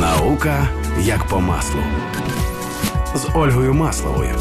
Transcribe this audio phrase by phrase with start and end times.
[0.00, 0.68] Наука
[1.00, 1.80] як по маслу
[3.14, 4.34] з Ольгою Масловою.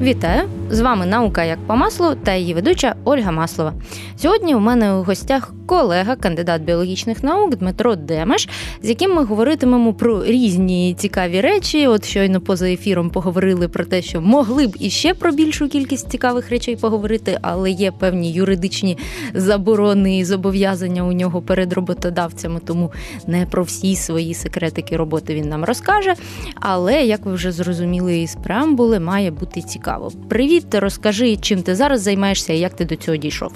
[0.00, 0.48] Вітаю!
[0.70, 3.72] З вами наука як по маслу та її ведуча Ольга Маслова.
[4.16, 8.48] Сьогодні у мене у гостях колега, кандидат біологічних наук Дмитро Демеш,
[8.82, 11.86] з яким ми говоритимемо про різні цікаві речі.
[11.86, 16.50] От щойно поза ефіром поговорили про те, що могли б іще про більшу кількість цікавих
[16.50, 18.98] речей поговорити, але є певні юридичні
[19.34, 22.92] заборони і зобов'язання у нього перед роботодавцями, тому
[23.26, 26.14] не про всі свої секретики роботи він нам розкаже.
[26.60, 30.12] Але як ви вже зрозуміли із преамбули, має бути цікаво.
[30.28, 33.52] Привіт, розкажи, чим ти зараз займаєшся і як ти до цього дійшов.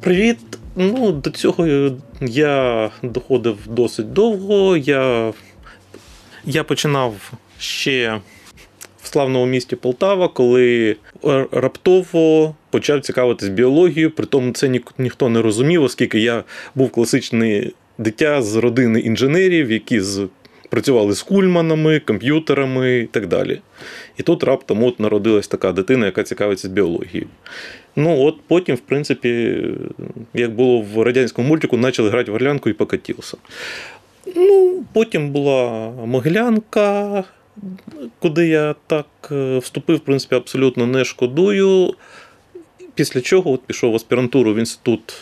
[0.00, 0.38] Привіт.
[0.82, 4.76] Ну, до цього я доходив досить довго.
[4.76, 5.32] Я
[6.44, 8.20] я починав ще
[9.02, 10.96] в славному місті Полтава, коли
[11.52, 17.74] раптово почав цікавитись біологією, при тому це ні, ніхто не розумів, оскільки я був класичний
[17.98, 20.28] дитя з родини інженерів, які з.
[20.68, 23.60] Працювали з кульманами, комп'ютерами і так далі.
[24.16, 27.26] І тут раптом от народилась така дитина, яка цікавиться біологією.
[27.96, 29.62] Ну, от потім, в принципі,
[30.34, 33.36] як було в радянському мультику, почали грати в горлянку і покатився.
[34.36, 37.24] Ну, Потім була Могилянка,
[38.18, 41.94] куди я так е, вступив, в принципі, абсолютно не шкодую.
[42.94, 45.14] Після чого от пішов в аспірантуру в інститут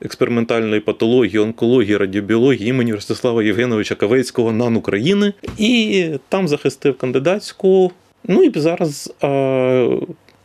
[0.00, 5.32] експериментальної патології, онкології, радіобіології імені Ростислава Євгеновича Кавецького НАН України.
[5.58, 7.92] І там захистив кандидатську.
[8.24, 9.14] Ну і зараз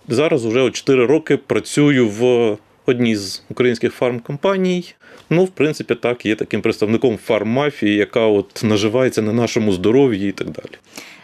[0.08, 4.94] Зараз уже 4 роки працюю в одній з українських фармкомпаній.
[5.30, 10.32] Ну, в принципі, так, є таким представником фарммафії, яка от наживається на нашому здоров'ї і
[10.32, 10.78] так далі.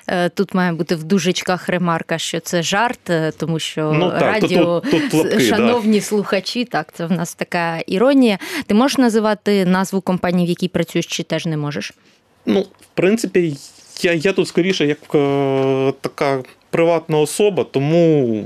[0.07, 4.21] Е, тут має бути в дужечках ремарка, що це жарт, е, тому що ну, так,
[4.21, 6.05] радіо тут, тут, тут лапки, шановні да.
[6.05, 8.37] слухачі, так це в нас така іронія.
[8.67, 11.93] Ти можеш називати назву компанії, в якій працюєш, чи теж не можеш?
[12.45, 13.57] Ну, в принципі,
[14.01, 16.43] я я тут скоріше як е, така
[16.73, 18.43] приватна особа, тому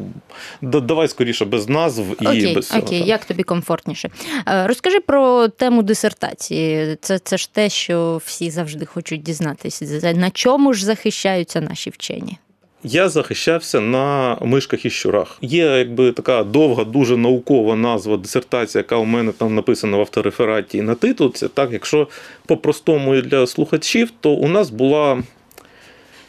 [0.62, 2.82] давай скоріше без назв і окей, без цього.
[2.82, 4.10] Окей, як тобі комфортніше.
[4.48, 6.98] Е, розкажи про тему дисертації.
[7.02, 10.14] Це це ж те, що всі завжди хочуть дізнатися.
[10.14, 12.38] На чому ж захищаються наші вчені?
[12.84, 15.38] Я захищався на мишках і щурах.
[15.42, 20.78] Є якби така довга, дуже наукова назва дисертація, яка у мене там написана в авторефераті
[20.78, 21.48] і на титулці.
[21.48, 22.08] Так, якщо
[22.46, 25.24] по-простому і для слухачів, то у нас була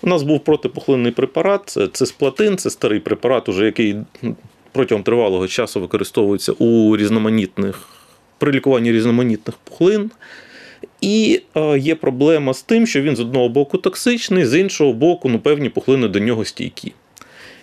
[0.03, 3.97] у нас був протипухлинний препарат, це цисплатин, це старий препарат, уже який
[4.72, 7.88] протягом тривалого часу використовується у різноманітних
[8.38, 10.10] при лікуванні різноманітних пухлин.
[11.00, 15.28] І е, є проблема з тим, що він з одного боку токсичний, з іншого боку,
[15.28, 16.92] ну, певні пухлини до нього стійкі.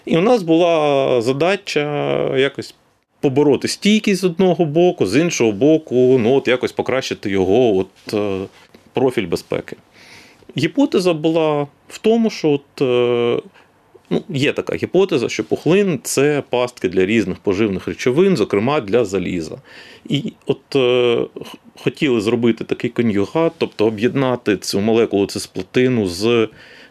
[0.06, 2.76] І у нас була задача якось
[3.20, 8.46] побороти стійкість з одного боку, з іншого боку, ну, от якось покращити його от, е,
[8.94, 9.76] профіль безпеки.
[10.58, 13.42] Гіпотеза була в тому, що от, е,
[14.10, 19.58] ну, є така гіпотеза, що пухлин це пастки для різних поживних речовин, зокрема для заліза.
[20.10, 21.26] І от е,
[21.84, 26.48] хотіли зробити такий конюгат, тобто об'єднати цю молекулу цисплатину з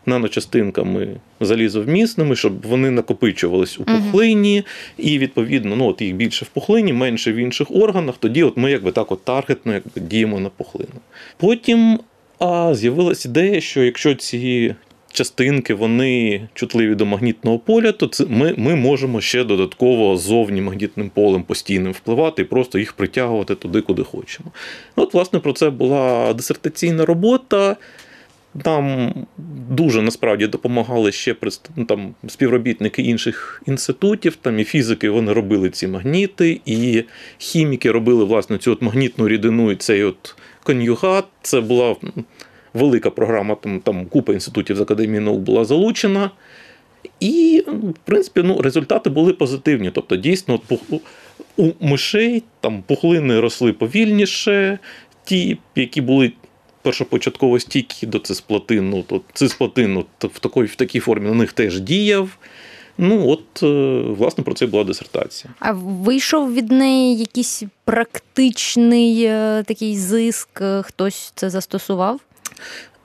[0.06, 4.62] наночастинками залізовмісними, щоб вони накопичувались у пухлині,
[4.98, 8.14] і відповідно ну, от їх більше в пухлині, менше в інших органах.
[8.18, 11.00] Тоді от ми якби так от таргетно якби, діємо на пухлину.
[11.36, 11.98] Потім
[12.38, 14.74] а з'явилася ідея, що якщо ці
[15.14, 21.10] частинки вони чутливі до магнітного поля, то це ми ми можемо ще додатково зовні магнітним
[21.14, 24.50] полем постійним впливати і просто їх притягувати туди, куди хочемо.
[24.96, 27.76] От, власне, про це була дисертаційна робота.
[28.62, 29.14] Там
[29.70, 31.36] дуже насправді допомагали ще
[31.76, 37.04] ну, там, співробітники інших інститутів, там і фізики вони робили ці магніти, і
[37.38, 41.24] хіміки робили власне цю от магнітну рідину і цей от конюгат.
[41.42, 41.96] Це була
[42.74, 46.30] велика програма, там там купа інститутів з академії наук була залучена.
[47.20, 49.90] І, в принципі, ну, результати були позитивні.
[49.90, 50.60] Тобто, дійсно,
[51.56, 54.78] у мишей там пухлини росли повільніше,
[55.24, 56.32] ті, які були
[56.82, 62.38] першопочатково стійкі до цисплатину, то цисплатин в такій, в такій формі на них теж діяв.
[62.98, 65.54] Ну, от, е, власне, про це була дисертація.
[65.58, 72.20] А вийшов від неї якийсь практичний е, такий зиск, хтось це застосував?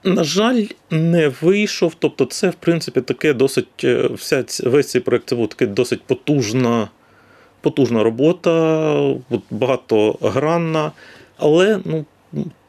[0.04, 1.94] На жаль, не вийшов.
[2.00, 6.02] Тобто, це, в принципі, таке досить е, вся весь цей проєкт це був таке досить
[6.02, 6.90] потужна
[7.62, 9.16] потужна робота,
[9.52, 10.92] багатогранна.
[11.38, 12.06] Але ну,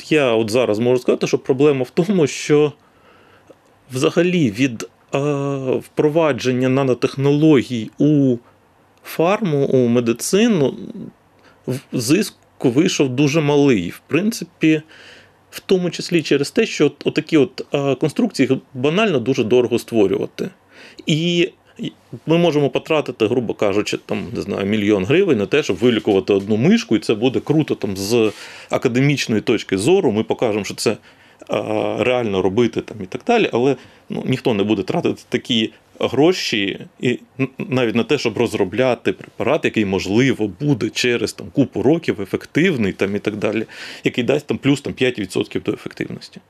[0.09, 2.73] я от зараз можу сказати, що проблема в тому, що
[3.93, 4.87] взагалі від е,
[5.79, 8.37] впровадження нанотехнологій у
[9.05, 10.75] фарму, у медицину
[11.93, 13.91] зиск вийшов дуже малий.
[13.91, 14.83] В принципі,
[15.51, 17.67] в тому числі через те, що от, такі от
[18.01, 20.49] конструкції банально дуже дорого створювати.
[21.07, 21.51] І
[22.27, 26.57] ми можемо потратити, грубо кажучи, там не знаю, мільйон гривень на те, щоб вилікувати одну
[26.57, 28.33] мишку, і це буде круто там з
[28.71, 30.13] академічної точки зору.
[30.13, 30.97] Ми покажемо, що це
[31.99, 33.77] реально робити там і так далі, але
[34.11, 37.19] ну, ніхто не буде тратити такі гроші і
[37.59, 43.17] навіть на те, щоб розробляти препарат, який можливо буде через там купу років ефективний там
[43.17, 43.65] і так далі,
[44.05, 46.41] який дасть там плюс там 5% до ефективності.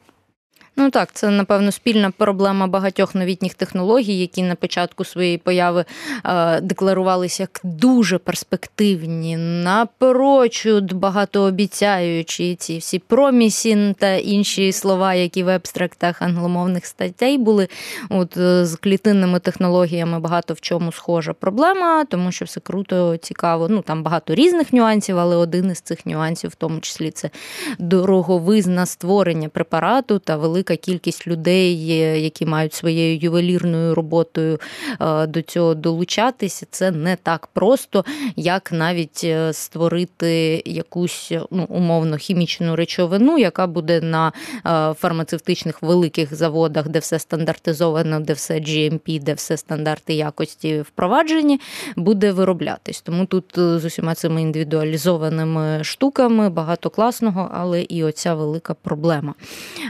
[0.77, 5.85] Ну так, це напевно спільна проблема багатьох новітніх технологій, які на початку своєї появи
[6.25, 15.49] е, декларувалися як дуже перспективні, напрочуд багатообіцяючі ці всі промісін та інші слова, які в
[15.49, 17.69] ебстрактах англомовних статей були.
[18.09, 23.67] От е, з клітинними технологіями багато в чому схожа проблема, тому що все круто, цікаво.
[23.69, 27.31] Ну там багато різних нюансів, але один із цих нюансів, в тому числі, це
[27.79, 31.87] дороговизна створення препарату та велика велика кількість людей,
[32.23, 34.59] які мають своєю ювелірною роботою
[35.01, 36.67] е, до цього долучатися.
[36.71, 38.05] Це не так просто,
[38.37, 44.33] як навіть е, створити якусь ну, умовно хімічну речовину, яка буде на
[44.67, 51.61] е, фармацевтичних великих заводах, де все стандартизовано, де все GMP, де все стандарти якості впроваджені,
[51.97, 53.01] буде вироблятись.
[53.01, 59.35] Тому тут з усіма цими індивідуалізованими штуками багато класного, але і оця велика проблема.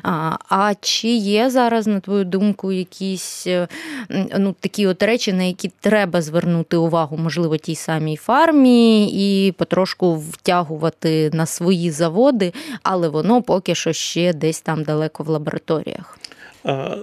[0.03, 0.37] А
[0.81, 3.69] чи є зараз, на твою думку, якісь е,
[4.39, 10.17] ну, такі от речі, на які треба звернути увагу, можливо, тій самій фармі, і потрошку
[10.17, 12.53] втягувати на свої заводи,
[12.83, 16.19] але воно поки що ще десь там далеко в лабораторіях?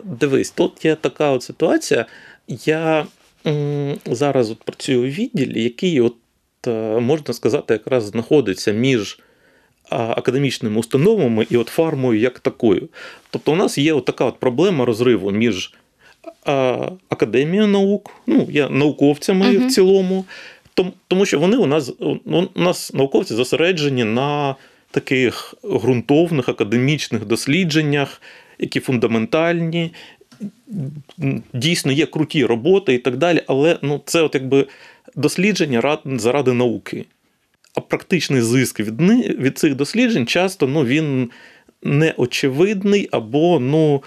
[0.04, 2.06] Дивись, тут є така от ситуація.
[2.48, 3.06] Я
[4.06, 6.16] зараз от працюю у відділі, який, от,
[6.68, 9.20] е, можна сказати, якраз знаходиться між
[9.90, 12.90] академічними установами і от фармою як такою.
[13.30, 15.74] Тобто, у нас є от така от проблема розриву між
[17.10, 19.68] академією наук, ну, є науковцями uh-huh.
[19.68, 20.26] в цілому,
[21.08, 21.94] тому що вони у нас
[22.26, 24.56] у нас науковці зосереджені на
[24.92, 28.22] таких ґрунтовних академічних дослідженнях,
[28.60, 29.94] які фундаментальні.
[31.54, 34.68] Дійсно, є круті роботи і так далі, але ну, це от якби
[35.16, 37.06] дослідження заради науки
[37.78, 39.02] а практичний зиск від
[39.40, 41.30] від цих досліджень часто ну, він
[41.84, 44.04] неочевидний або ну.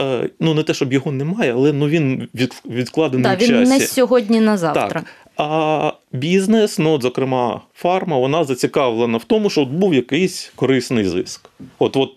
[0.00, 2.28] Е, ну, не те, щоб його немає, але ну він
[2.66, 3.52] відкладений да, в часі.
[3.52, 4.88] він не сьогодні на завтра.
[4.88, 5.04] Так.
[5.36, 11.04] А бізнес, ну, от, зокрема, фарма, вона зацікавлена в тому, що от був якийсь корисний
[11.04, 11.50] зиск.
[11.78, 12.10] От, от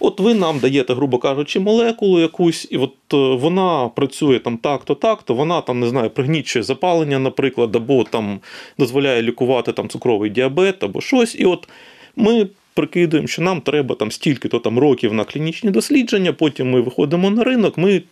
[0.00, 4.94] от ви нам даєте, грубо кажучи, молекулу якусь, і от е, вона працює там так-то,
[4.94, 8.40] так-то, вона там не знаю, пригнічує запалення, наприклад, або там
[8.78, 11.34] дозволяє лікувати там цукровий діабет, або щось.
[11.34, 11.68] І от
[12.16, 17.30] ми прикидуємо, що нам треба там стільки-то там років на клінічні дослідження, потім ми виходимо
[17.30, 18.02] на ринок, ми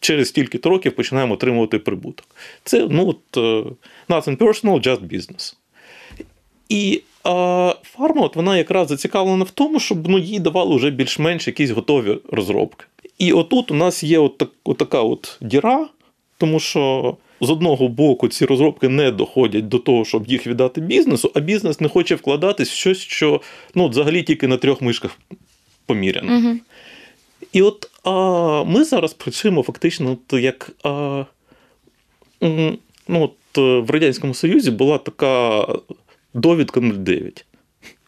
[0.00, 2.26] через стільки-то років починаємо отримувати прибуток.
[2.64, 3.70] Це ну от е,
[4.08, 5.54] nothing personal, just business.
[6.68, 11.46] І а фарма от вона якраз зацікавлена в тому, щоб ну, їй давали вже більш-менш
[11.46, 12.84] якісь готові розробки.
[13.18, 15.88] І отут у нас є от, так, от така от діра,
[16.38, 21.30] тому що з одного боку ці розробки не доходять до того, щоб їх віддати бізнесу,
[21.34, 23.40] а бізнес не хоче вкладатись в щось, що
[23.74, 25.18] ну, взагалі тільки на трьох мишках
[25.86, 26.38] поміряно.
[26.38, 26.56] Угу.
[27.52, 30.70] І от а, ми зараз працюємо фактично от як.
[30.82, 31.24] А,
[32.40, 32.78] ну,
[33.08, 35.66] от, В Радянському Союзі була така
[36.36, 37.46] довідка 09.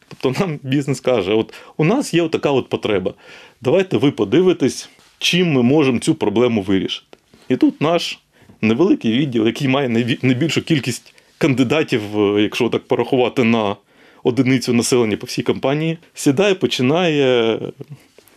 [0.08, 3.14] Тобто нам бізнес каже: от у нас є така от потреба.
[3.60, 7.18] Давайте ви подивитесь, чим ми можемо цю проблему вирішити.
[7.48, 8.18] І тут наш
[8.60, 9.88] невеликий відділ, який має
[10.22, 13.76] найбільшу кількість кандидатів, е, якщо так порахувати на
[14.22, 17.58] одиницю населення по всій компанії, сідає, починає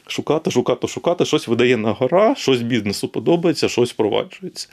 [0.07, 4.67] шукати, шукати, шукати, щось видає на гора, щось бізнесу подобається, щось впроваджується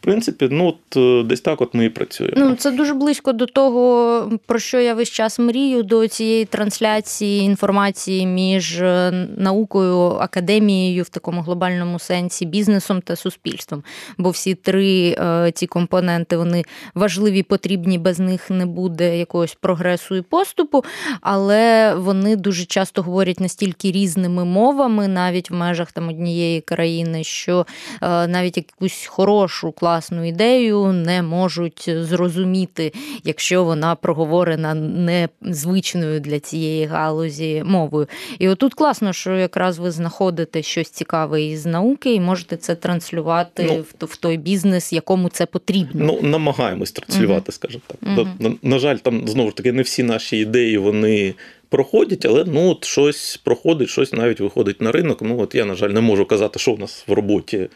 [0.00, 2.34] принципі, ну от е, десь так от ми і працюємо.
[2.36, 7.42] Ну це дуже близько до того, про що я весь час мрію, до цієї трансляції
[7.42, 13.82] інформації між е, наукою, академією в такому глобальному сенсі, бізнесом та суспільством.
[14.18, 20.16] Бо всі три е, ці компоненти вони важливі, потрібні, без них не буде якогось прогресу
[20.16, 20.84] і поступу,
[21.20, 27.66] але вони дуже часто говорять настільки різними мовами, навіть в межах там однієї країни, що
[28.02, 32.92] навіть якусь хорошу класну ідею не можуть зрозуміти,
[33.24, 38.06] якщо вона проговорена незвичною для цієї галузі мовою.
[38.38, 43.84] І отут класно, що якраз ви знаходите щось цікаве із науки і можете це транслювати
[44.00, 46.04] ну, в, той бізнес, якому це потрібно.
[46.04, 47.98] Ну, намагаємось транслювати, uh скажімо так.
[48.00, 48.26] Uh-huh.
[48.38, 51.34] На, на жаль, там знову ж таки не всі наші ідеї вони
[51.68, 55.22] проходять, але ну от щось проходить, щось навіть виходить на ринок.
[55.22, 57.68] Ну от я, на жаль, не можу казати, що в нас в роботі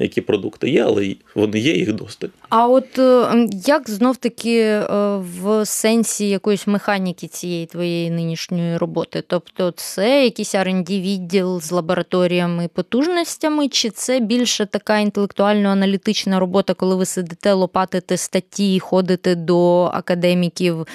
[0.00, 2.34] які продукти є, але вони є, їх достатньо.
[2.48, 9.22] А от е, як знов таки е, в сенсі якоїсь механіки цієї твоєї нинішньої роботи?
[9.26, 16.74] Тобто, це якийсь R&D відділ з лабораторіями і потужностями, чи це більше така інтелектуально-аналітична робота,
[16.74, 20.86] коли ви сидите, лопатите статті, ходите до академіків е,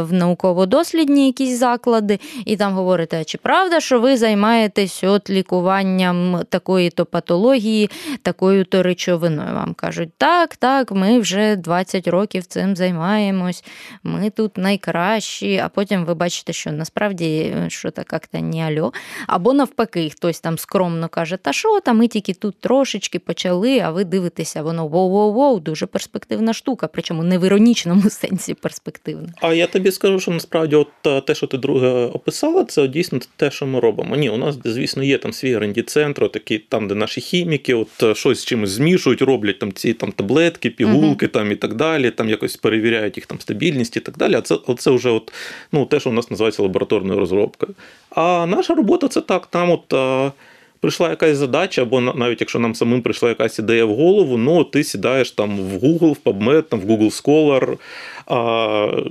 [0.00, 7.04] в науково-дослідні якісь заклади, і там говорите, чи правда, що ви займаєтесь от лікуванням такої-то
[7.04, 7.90] патології?
[8.22, 9.54] Такою то речовиною.
[9.54, 13.64] Вам кажуть, так, так, ми вже 20 років цим займаємось,
[14.02, 18.92] ми тут найкращі, а потім ви бачите, що насправді що так як-то не альо.
[19.26, 23.90] Або навпаки, хтось там скромно каже, та що там, ми тільки тут трошечки почали, а
[23.90, 29.28] ви дивитеся, воно воу-воу-воу, дуже перспективна штука, причому не в іронічному сенсі перспективна.
[29.40, 33.50] А я тобі скажу, що насправді от те, що ти друге описала, це дійсно те,
[33.50, 34.16] що ми робимо.
[34.16, 37.99] Ні, у нас, звісно, є там свій ренді центр такі там, де наші хіміки, от
[37.99, 41.74] Е, щось з чимось змішують, роблять там ці там таблетки, пігулки uh там і так
[41.74, 44.34] далі, там якось перевіряють їх там стабільність і так далі.
[44.34, 45.32] А це це вже от,
[45.72, 47.74] ну, те, що у нас називається лабораторною розробкою.
[48.10, 50.32] А наша робота це так, там от.
[50.80, 54.64] Е, прийшла якась задача, або навіть якщо нам самим прийшла якась ідея в голову, ну
[54.64, 57.78] ти сідаєш там в Google, в PubMed, там в Google Scholar,
[58.26, 59.02] а,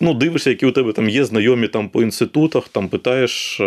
[0.00, 3.60] ну, дивишся, які у тебе там є знайомі там по інститутах, там питаєш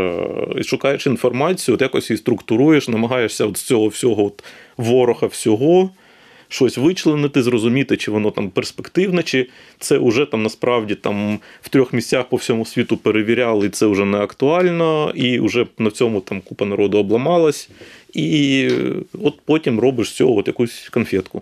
[0.57, 4.43] і шукаєш інформацію, от якось її структуруєш, намагаєшся от з цього всього от
[4.77, 5.89] ворога всього
[6.51, 9.47] щось вичленити, зрозуміти, чи воно там перспективне, чи
[9.79, 14.05] це вже там насправді там в трьох місцях по всьому світу перевіряли, і це вже
[14.05, 17.69] не актуально, і вже на цьому там купа народу обламалась.
[18.13, 18.69] І
[19.23, 21.41] от потім робиш з цього от якусь конфетку.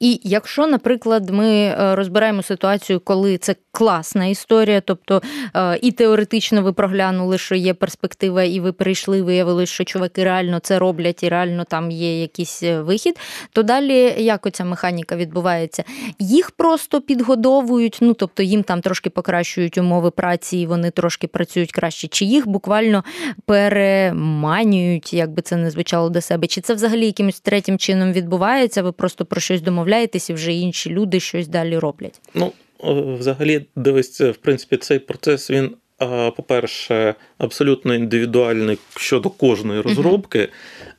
[0.00, 5.22] І якщо, наприклад, ми е, розбираємо ситуацію, коли це класна історія, тобто
[5.56, 10.58] е, і теоретично ви проглянули, що є перспектива, і ви прийшли, виявили, що чуваки реально
[10.58, 13.18] це роблять, і реально там є якийсь е, вихід,
[13.52, 15.84] то далі як оця механіка відбувається?
[16.18, 21.72] Їх просто підгодовують, ну тобто їм там трошки покращують умови праці, і вони трошки працюють
[21.72, 23.04] краще, чи їх буквально
[23.46, 28.82] переманюють, як би це не звучало до себе, чи це взагалі якимось третім чином відбувається?
[28.82, 29.87] Ви просто про щось домовляєте?
[29.88, 32.20] Домовляєтесь, і вже інші люди щось далі роблять?
[32.34, 32.52] Ну,
[33.18, 35.70] взагалі, дивись, в принципі, цей процес він.
[36.36, 40.48] По-перше, абсолютно індивідуальний щодо кожної розробки.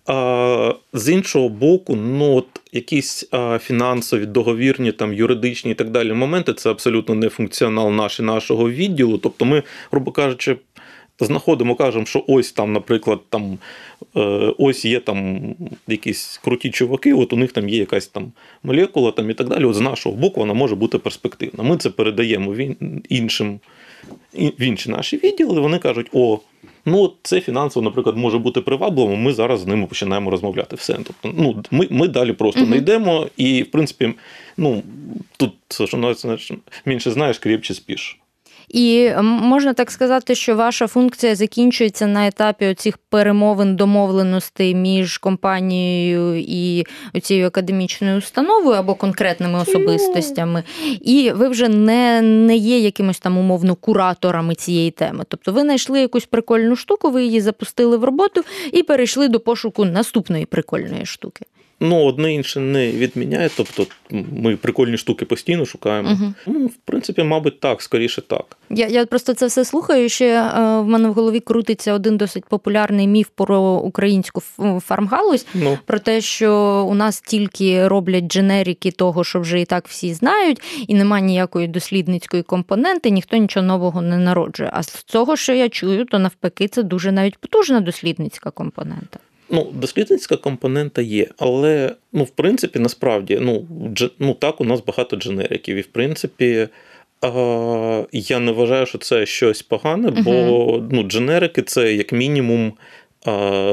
[0.06, 3.30] А з іншого боку, ну от якісь
[3.60, 8.70] фінансові, договірні, там юридичні і так далі моменти це абсолютно не функціонал наш і нашого
[8.70, 9.18] відділу.
[9.18, 10.56] Тобто, ми, грубо кажучи,
[11.26, 13.58] знаходимо, кажемо, що ось там, наприклад, там
[14.16, 14.20] е,
[14.58, 15.40] ось є там
[15.88, 18.32] якісь круті чуваки, от у них там є якась там
[18.64, 19.66] молекула там і так далі.
[19.66, 21.64] От з нашого боку вона може бути перспективна.
[21.64, 22.56] Ми це передаємо
[23.10, 23.60] іншим
[24.34, 25.62] в інші наші відділи.
[25.62, 26.40] Вони кажуть, о.
[26.86, 29.22] Ну, це фінансово, наприклад, може бути привабливим.
[29.22, 30.76] Ми зараз з ними починаємо розмовляти.
[30.76, 30.94] Все.
[30.94, 34.14] Тобто, ну, ми ми далі просто не йдемо, і, в принципі,
[34.58, 34.84] ну
[35.38, 36.16] тут що
[36.86, 38.20] менше знаєш, кріпче спіш.
[38.70, 46.36] І можна так сказати, що ваша функція закінчується на етапі оцих перемовин домовленостей між компанією
[46.48, 46.86] і
[47.22, 50.64] цією академічною установою або конкретними особистостями,
[51.02, 55.24] і ви вже не не є якимось там умовно кураторами цієї теми.
[55.28, 58.42] Тобто ви знайшли якусь прикольну штуку, ви її запустили в роботу
[58.74, 61.46] і перейшли до пошуку наступної прикольної штуки.
[61.80, 63.50] Ну, одне інше не відміняє.
[63.58, 63.86] Тобто
[64.32, 66.10] ми прикольні штуки постійно шукаємо.
[66.12, 66.34] Угу.
[66.46, 68.58] Ну, В принципі, мабуть, так, скоріше так.
[68.70, 70.10] Я я просто це все слухаю.
[70.10, 74.42] Ще е, в мене в голові крутиться один досить популярний міф про українську
[74.80, 75.78] фармгалузь, ну.
[75.86, 80.62] про те, що у нас тільки роблять дженерики того, що вже і так всі знають,
[80.88, 84.70] і немає ніякої дослідницької компоненти, ніхто нічого нового не народжує.
[84.74, 89.20] А з цього, що я чую, то навпаки, це дуже навіть потужна дослідницька компонента.
[89.52, 94.84] Ну, дослідницька компонента є, але ну, в принципі, насправді, ну, дж, ну так, у нас
[94.86, 95.76] багато дженериків.
[95.78, 96.68] І в принципі,
[98.12, 100.88] я не вважаю, що це щось погане, бо uh-huh.
[100.92, 102.74] ну, дженерики це як мінімум а,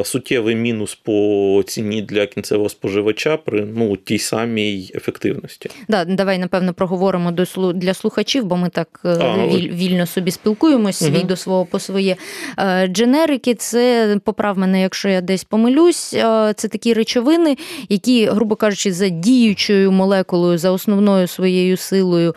[0.04, 5.70] суттєвий мінус по ціні для кінцевого споживача при ну, тій самій ефективності.
[5.88, 10.30] Да, давай, напевно, проговоримо до для слухачів, бо ми так е, А, віль- вільно собі
[10.30, 12.16] спілкуємось, свій до свого по своє.
[12.58, 17.56] Е, Дженерики це, поправ мене, якщо я десь помилюсь, е, це такі речовини,
[17.88, 22.34] які, грубо кажучи, за діючою молекулою, за основною своєю силою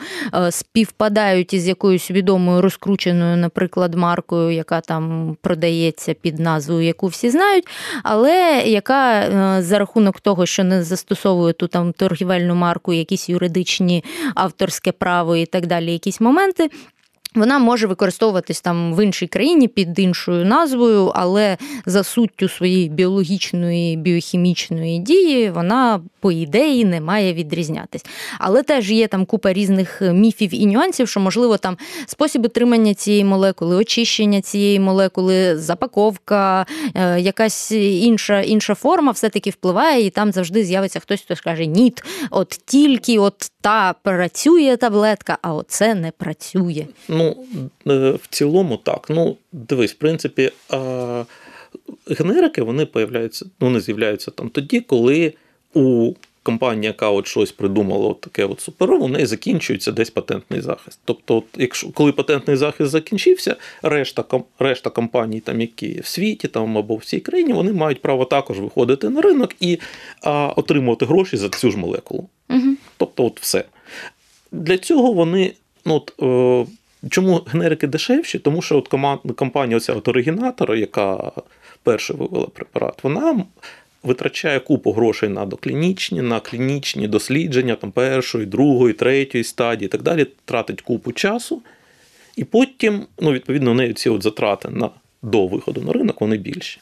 [0.49, 7.67] співпадають із якоюсь відомою розкрученою, наприклад, маркою, яка там продається під назвою, яку всі знають,
[8.03, 14.03] але яка е, за рахунок того, що не застосовує ту там торгівельну марку, якісь юридичні
[14.35, 16.69] авторське право і так далі, якісь моменти.
[17.35, 23.97] Вона може використовуватись там в іншій країні під іншою назвою, але за суттю своєї біологічної
[23.97, 28.05] біохімічної дії вона, по ідеї, не має відрізнятись.
[28.39, 33.23] Але теж є там купа різних міфів і нюансів, що можливо там спосіб отримання цієї
[33.23, 40.63] молекули, очищення цієї молекули, запаковка, е, якась інша, інша форма все-таки впливає, і там завжди
[40.63, 41.93] з'явиться хтось, хто скаже: ні,
[42.31, 46.85] от тільки от та працює таблетка, а оце не працює.
[47.19, 47.45] Ну,
[47.87, 49.07] е, в цілому так.
[49.09, 50.51] Ну, дивись, в принципі,
[52.07, 55.33] генерики вони появляються, ну, вони з'являються там тоді, коли
[55.73, 60.61] у компанії, яка от щось придумала, от таке от суперо, у неї закінчується десь патентний
[60.61, 60.99] захист.
[61.05, 64.23] Тобто, от, якщо коли патентний захист закінчився, решта,
[64.59, 68.59] решта компаній, там, які в світі там, або в цій країні, вони мають право також
[68.59, 69.79] виходити на ринок і
[70.23, 72.29] а, отримувати гроші за цю ж молекулу.
[72.49, 72.75] Угу.
[72.97, 73.63] Тобто, от все.
[74.51, 75.53] Для цього вони.
[75.85, 76.71] Ну, от, е,
[77.09, 78.39] чому генерики дешевші?
[78.39, 78.87] Тому що от
[79.35, 81.31] компанія оця от оригінатора, яка
[81.83, 83.45] перша вивела препарат, вона
[84.03, 90.01] витрачає купу грошей на доклінічні, на клінічні дослідження там, першої, другої, третьої стадії і так
[90.01, 91.61] далі, тратить купу часу.
[92.35, 94.89] І потім, ну, відповідно, у неї ці от затрати на,
[95.21, 96.79] до виходу на ринок вони більші.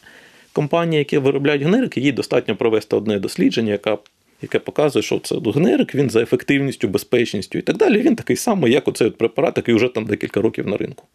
[0.54, 3.98] Компанії, які виробляють генерики, їй достатньо провести одне дослідження, яка,
[4.42, 8.02] яке показує, що це генерик, він за ефективністю, безпечністю і так далі.
[8.02, 11.06] Він такий самий, як оцей от препарат, який вже там декілька років на ринку.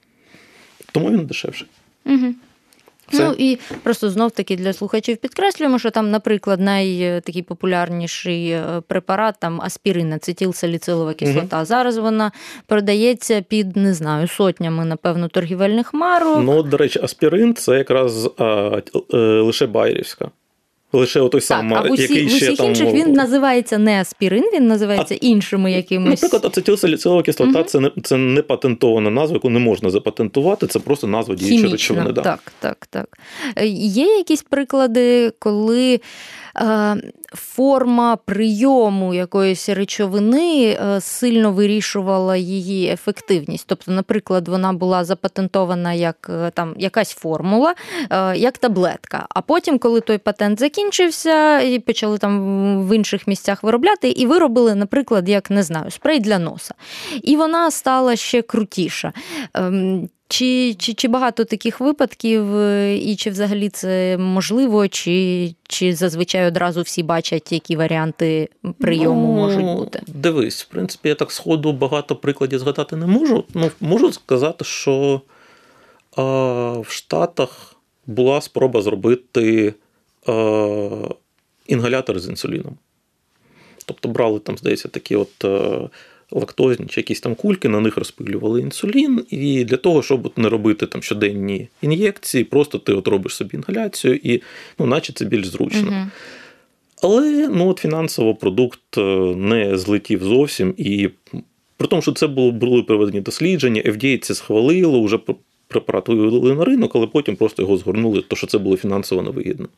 [0.93, 1.69] Тому він дешевший.
[2.07, 2.35] Угу.
[3.13, 3.25] Все.
[3.25, 9.35] Ну і просто знов таки для слухачів підкреслюємо, що там, наприклад, найтакий популярніший е, препарат
[9.39, 11.65] там аспірин, ацетилсаліцилова кислота.
[11.65, 12.33] Зараз вона
[12.67, 16.43] продається під не знаю сотнями, напевно, торгівельних марок.
[16.45, 18.81] Ну, до речі, аспірин це якраз а,
[19.15, 20.31] е, лише Байерівська.
[20.93, 22.69] Лише отой так, сам, а в, усі, який в ще усіх там.
[22.69, 26.23] інших він називається не аспірин, він називається іншими якимись.
[26.23, 30.67] Наприклад, ацетилсаліцилова кислота це не це не патентована назва, яку не можна запатентувати.
[30.67, 32.13] Це просто назва діючої речовини.
[32.13, 32.23] Да.
[32.23, 33.19] Так, так, так.
[33.57, 36.01] Е, Є якісь приклади, коли
[37.35, 43.65] форма прийому якоїсь речовини е, сильно вирішувала її ефективність.
[43.67, 47.75] Тобто, наприклад, вона була запатентована як е, там якась формула,
[48.11, 49.27] е, як таблетка.
[49.29, 54.75] А потім, коли той патент закінчився, і почали там в інших місцях виробляти, і виробили,
[54.75, 56.75] наприклад, як не знаю, спрей для носа.
[57.23, 59.13] І вона стала ще крутіша.
[60.33, 66.47] Чи, чи, чи багато таких випадків, е, і чи взагалі це можливо, чи, чи зазвичай
[66.47, 70.03] одразу всі бачать, які варіанти прийому Ну, можуть бути?
[70.07, 73.45] Дивись, в принципі, я так сходу багато прикладів згадати не можу.
[73.55, 75.21] Ну, можу сказати, що
[76.17, 76.23] а,
[76.79, 79.75] в Штатах була спроба зробити
[80.27, 81.09] а,
[81.67, 82.77] інгалятор з інсуліном.
[83.85, 85.45] Тобто брали там, здається, такі от.
[86.33, 90.87] Лактозні чи якісь там кульки, на них розпилювали інсулін, і для того, щоб не робити
[90.87, 94.43] там щоденні ін'єкції, просто ти от робиш собі інгаляцію, і
[94.79, 96.11] ну, наче це більш зручно.
[97.03, 99.01] Але ну, от фінансово продукт е,
[99.37, 100.75] не злетів зовсім.
[100.77, 101.09] І
[101.77, 105.19] при тому, що це було, були проведені дослідження, FDA це схвалило, вже
[105.69, 109.69] препарат вивели на ринок, але потім просто його згорнули, тому що це було фінансово невигідно.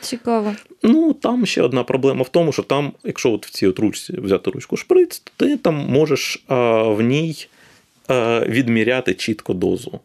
[0.00, 0.54] Цікаво.
[0.82, 4.20] Ну, там ще одна проблема в тому, що там, якщо от в цій от ручці
[4.20, 7.46] взяти ручку шприц, то ти там можеш а, в ній
[8.08, 10.00] а, відміряти чітко дозу.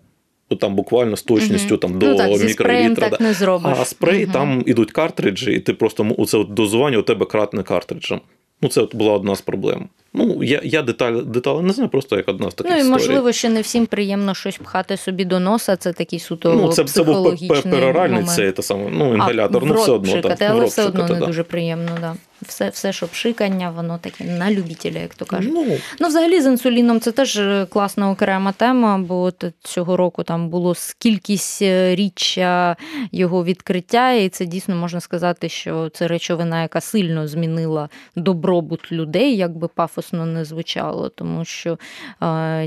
[0.60, 3.10] Там буквально з точністю там, до ну, так, зі мікролітра.
[3.10, 3.78] так не зробиш.
[3.80, 4.32] А спрей Мгм.
[4.32, 8.22] там ідуть картриджі, і ти просто оце от дозування у тебе кратне картриджем.
[8.62, 9.90] Ну, це от була одна з проблем.
[10.14, 12.94] Ну, я, я деталь, деталі не знаю, просто як одна з таких Ну і історій.
[12.94, 15.76] можливо, ще не всім приємно щось пхати собі до носа.
[15.76, 19.74] Це такий суто ну, це, це був пероральний, це те саме, ну, інгалятор, а, ну
[19.74, 20.14] все одно.
[20.14, 21.26] пшикати, так, але все одно не да.
[21.26, 22.16] дуже приємно, да.
[22.42, 25.52] все, все що пшикання, воно таке на любителя, як то кажуть.
[25.54, 25.66] Ну,
[26.00, 30.50] Ну, взагалі, з інсуліном це теж е, класна окрема тема, бо от цього року там
[30.50, 32.76] було кількість е, річчя
[33.12, 39.38] його відкриття, і це дійсно можна сказати, що це речовина, яка сильно змінила добробут людей,
[39.38, 39.68] як би
[40.00, 41.78] пафосно не звучало, тому що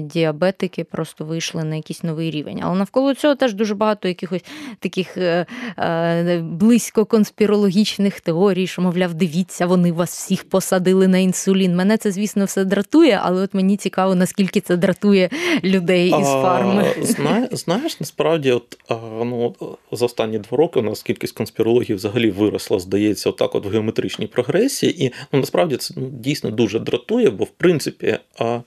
[0.00, 2.60] діабетики просто вийшли на якийсь новий рівень.
[2.62, 4.44] Але навколо цього теж дуже багато якихось
[4.78, 5.46] таких е,
[5.78, 11.76] е, близько конспірологічних теорій, що, мовляв, дивіться, вони вас всіх посадили на інсулін.
[11.76, 15.30] Мене це, звісно, все дратує, але от мені цікаво, наскільки це дратує
[15.64, 16.84] людей із фарми.
[17.02, 18.78] Зна- знаєш, насправді, от,
[19.24, 19.54] ну,
[19.92, 24.26] за останні два роки у нас кількість конспірологів взагалі виросла, здається, отак от в геометричній
[24.26, 25.04] прогресії.
[25.04, 28.60] І ну, насправді це ну, дійсно дуже дратує, бо в принципі а,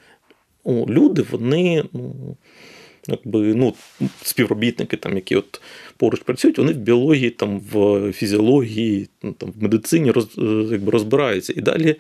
[0.65, 1.83] ну, люди, вони.
[1.93, 2.37] Ну,
[3.07, 3.73] Якби, ну,
[4.21, 5.61] співробітники, там, які от
[5.97, 10.41] поруч працюють, вони в біології, там, в фізіології, ну, там, в медицині роз, е,
[10.71, 11.53] якби, розбираються.
[11.57, 11.95] І далі,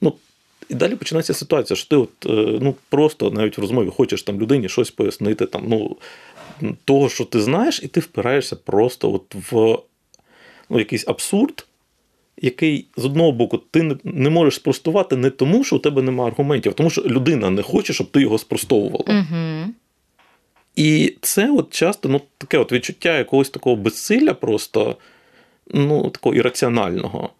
[0.00, 0.14] ну,
[0.68, 4.40] і далі починається ситуація, що ти от, е, ну, просто навіть в розмові хочеш там
[4.40, 5.96] людині щось пояснити, там, ну,
[6.84, 9.78] того, що ти знаєш, і ти впираєшся просто от в
[10.70, 11.66] ну, якийсь абсурд,
[12.42, 16.72] який з одного боку ти не, можеш спростувати не тому, що у тебе немає аргументів,
[16.72, 19.04] а тому що людина не хоче, щоб ти його спростовувала.
[19.08, 19.72] Угу.
[20.76, 24.96] І це от часто ну, таке от відчуття якогось такого безсилля, просто
[25.70, 27.30] ну, такого ірраціонального.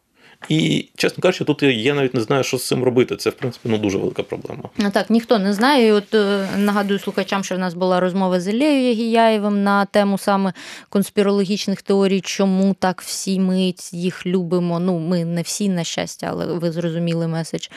[0.49, 3.17] І, чесно кажучи, тут я, навіть не знаю, що з цим робити.
[3.17, 4.63] Це, в принципі, ну, дуже велика проблема.
[4.77, 5.87] Ну так, ніхто не знає.
[5.87, 10.19] І От е, нагадую слухачам, що в нас була розмова з Іллею Ягіяєвим на тему
[10.19, 10.53] саме
[10.89, 14.81] конспірологічних теорій, чому так всі ми їх любимо.
[14.81, 17.69] Ну, ми не всі, на щастя, але ви зрозуміли меседж.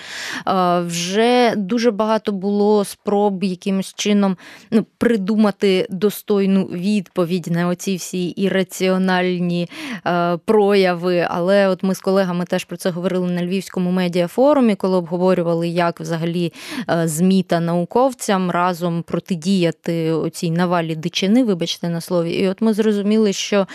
[0.85, 4.37] Вже дуже багато було спроб якимось чином
[4.71, 9.69] ну, придумати достойну відповідь на оці всі ірраціональні
[10.07, 11.27] е, прояви.
[11.29, 15.99] Але от ми з колегами теж про це говорили на Львівському медіафорумі, коли обговорювали, як
[15.99, 16.53] взагалі
[16.89, 22.31] е, ЗМІ та науковцям разом протидіяти оцій навалі дичини, вибачте на слові.
[22.31, 23.67] І от ми зрозуміли, що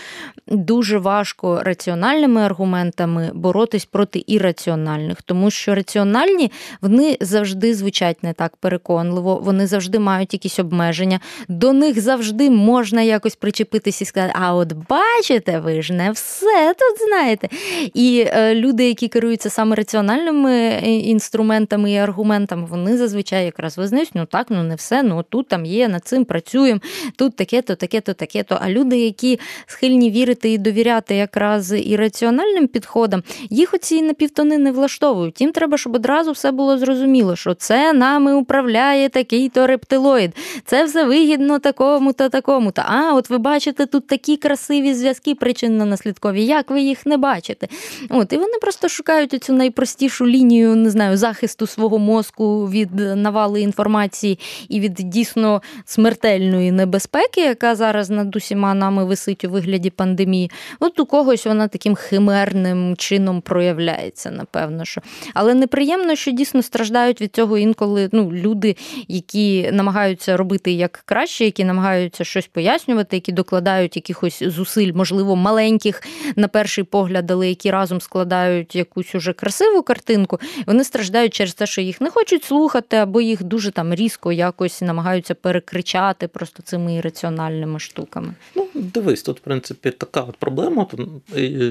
[0.47, 8.57] дуже важко раціональними аргументами боротись проти ірраціональних, тому що раціональні вони завжди звучать не так
[8.57, 11.19] переконливо, вони завжди мають якісь обмеження.
[11.47, 16.73] До них завжди можна якось причепитись і сказати: а от бачите, ви ж не все
[16.73, 17.49] тут знаєте.
[17.93, 24.09] І е, люди, які керуються саме раціональними е, інструментами і аргументами, вони зазвичай якраз визнають,
[24.13, 26.79] ну так, ну не все, ну тут там є, над цим працюємо,
[27.15, 28.59] тут таке-то, таке-то, таке-то.
[28.61, 34.71] А люди, які схильні вірити і довіряти якраз і раціональним підходам, їх оці напівтони не
[34.71, 35.41] влаштовують.
[35.41, 40.31] Їм треба, щоб одразу все було зрозуміло, що це нами управляє такий-то рептилоїд,
[40.65, 42.81] це все вигідно такому-то, такому-то.
[42.85, 47.67] А, от ви бачите тут такі красиві зв'язки причинно-наслідкові, як ви їх не бачите?
[48.09, 53.61] От, і вони просто шукають цю найпростішу лінію, не знаю, захисту свого мозку від навали
[53.61, 54.39] інформації
[54.69, 60.51] і від дійсно смертельної небезпеки, яка зараз над усіма нами висить у вигляді пандемії.
[60.79, 64.85] От у когось вона таким химерним чином проявляється, напевно.
[64.85, 65.01] що.
[65.33, 68.75] Але неприємно, що дійсно страждають від цього інколи ну, люди,
[69.07, 76.03] які намагаються робити як краще, які намагаються щось пояснювати, які докладають якихось зусиль, можливо, маленьких
[76.35, 80.39] на перший погляд, але які разом складають якусь уже красиву картинку.
[80.67, 84.81] Вони страждають через те, що їх не хочуть слухати, або їх дуже там різко якось
[84.81, 88.33] намагаються перекричати просто цими ірраціональними штуками.
[88.55, 91.07] Ну, дивись, тут, в принципі, така от проблема, то,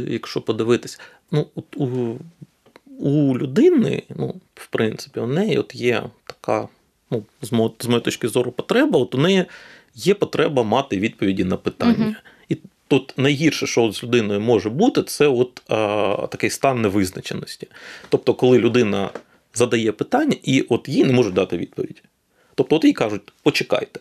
[0.09, 2.17] якщо подивитись, ну, от у,
[2.99, 6.69] у людини, ну, в принципі, у неї от є така,
[7.11, 9.45] ну, з мо- моєї точки зору, потреба, от у неї
[9.95, 11.95] є потреба мати відповіді на питання.
[11.99, 12.17] Мгм.
[12.88, 17.68] Тут найгірше, що з людиною може бути, це от а, такий стан невизначеності.
[18.09, 19.11] Тобто, коли людина
[19.55, 22.03] задає питання, і от їй не можуть дати відповідь.
[22.55, 24.01] Тобто, от їй кажуть, почекайте.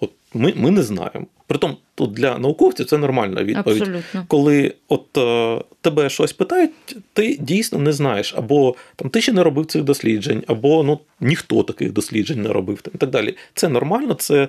[0.00, 1.26] От ми, ми не знаємо.
[1.46, 3.82] Притом, тут для науковців це нормальна відповідь.
[3.82, 4.24] Абсолютно.
[4.28, 6.70] Коли от е, тебе щось питають,
[7.12, 11.62] ти дійсно не знаєш, або там ти ще не робив цих досліджень, або ну ніхто
[11.62, 13.36] таких досліджень не робив, там, і так далі.
[13.54, 14.48] Це нормально, це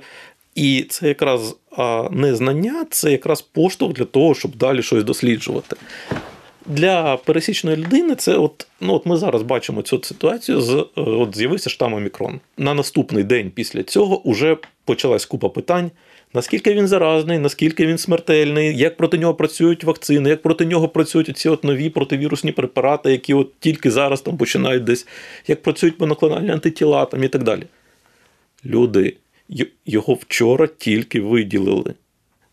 [0.55, 1.55] і це якраз
[2.11, 5.75] незнання, це якраз поштовх для того, щоб далі щось досліджувати.
[6.65, 10.61] Для пересічної людини це от, ну от ми зараз бачимо цю ситуацію.
[10.61, 12.39] З е, от з'явився штам Омікрон.
[12.57, 15.91] На наступний день після цього вже почалась купа питань.
[16.33, 21.37] Наскільки він заразний, наскільки він смертельний, як проти нього працюють вакцини, як проти нього працюють
[21.37, 25.07] ці от нові противірусні препарати, які от тільки зараз там починають десь,
[25.47, 27.63] як працюють моноклональні антитіла там і так далі.
[28.65, 29.15] Люди
[29.85, 31.93] його вчора тільки виділили.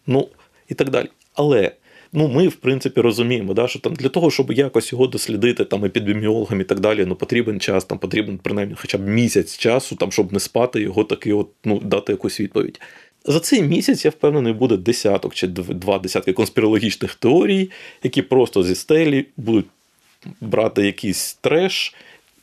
[0.07, 0.29] Ну
[0.69, 1.09] і так далі.
[1.35, 1.73] Але
[2.13, 5.85] ну ми в принципі розуміємо, да, що там для того, щоб якось його дослідити там
[5.85, 10.13] епідеміологам і так далі, ну потрібен час, там потрібен принаймні хоча б місяць часу, там
[10.13, 12.81] щоб не спати його таки, от ну дати якусь відповідь.
[13.25, 17.71] За цей місяць я впевнений, буде десяток чи два десятки конспірологічних теорій,
[18.03, 19.67] які просто зі стелі будуть
[20.41, 21.95] брати якийсь треш,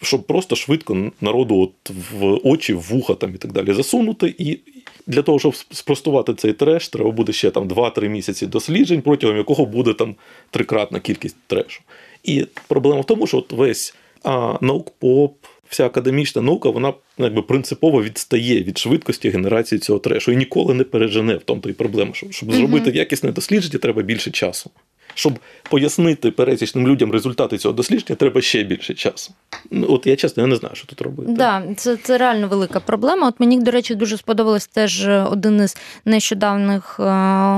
[0.06, 4.36] щоб просто швидко народу от в очі, в вуха там і так далі засунути.
[4.38, 4.60] І
[5.08, 9.66] для того, щоб спростувати цей треш, треба буде ще там 2-3 місяці досліджень, протягом якого
[9.66, 10.16] буде там
[10.52, 11.82] трикратна кількість трешу.
[12.24, 15.34] І проблема в тому, що от весь а, наукпоп,
[15.70, 20.84] вся академічна наука, вона якби принципово відстає від швидкості генерації цього трешу і ніколи не
[20.84, 22.14] пережене в тому то й проблема.
[22.14, 24.70] Щоб, щоб зробити якісне дослідження, треба більше часу
[25.16, 29.34] щоб пояснити пересічним людям результати цього дослідження, треба ще більше часу.
[29.72, 31.32] Ну, От я чесно, я не знаю, що тут робити.
[31.32, 33.28] Да, це це реально велика проблема.
[33.28, 37.04] От мені, до речі, дуже сподобалось теж один із нещодавних е,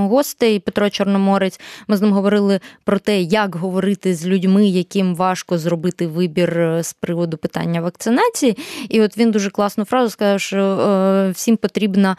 [0.07, 1.59] гостей Петро Чорноморець.
[1.87, 6.83] Ми з ним говорили про те, як говорити з людьми, яким важко зробити вибір е,
[6.83, 8.57] з приводу питання вакцинації.
[8.89, 12.15] І от він дуже класну фразу сказав, що е, всім потрібна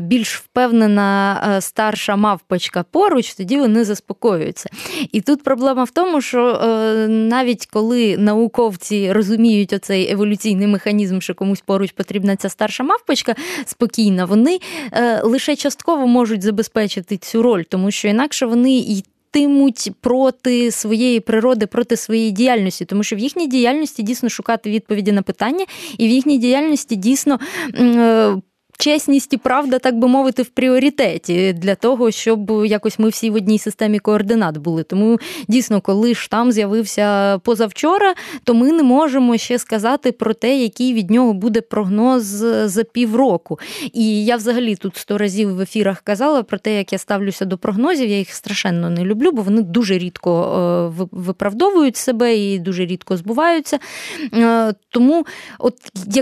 [0.00, 4.70] більш впевнена старша мавпочка поруч, тоді вони заспокоюються.
[5.12, 11.34] І тут проблема в тому, що е, навіть коли науковці розуміють оцей еволюційний механізм, що
[11.34, 14.58] комусь поруч потрібна ця старша мавпочка спокійна, вони
[14.92, 19.04] е, лише частково можуть забезпечити цю роль, тому що інакше вони й.
[19.32, 25.12] Тимуть проти своєї природи, проти своєї діяльності, тому що в їхній діяльності дійсно шукати відповіді
[25.12, 25.64] на питання,
[25.98, 27.38] і в їхній діяльності дійсно
[27.74, 28.36] е,
[28.80, 33.34] чесність і правда, так би мовити, в пріоритеті для того, щоб якось ми всі в
[33.34, 34.82] одній системі координат були.
[34.82, 38.14] Тому дійсно, коли штам з'явився позавчора,
[38.44, 42.24] то ми не можемо ще сказати про те, який від нього буде прогноз
[42.64, 43.58] за півроку.
[43.92, 47.58] І я взагалі тут сто разів в ефірах казала про те, як я ставлюся до
[47.58, 48.08] прогнозів.
[48.08, 50.30] Я їх страшенно не люблю, бо вони дуже рідко
[51.00, 53.78] е, виправдовують себе і дуже рідко збуваються.
[54.34, 55.26] Е, тому,
[55.58, 55.74] от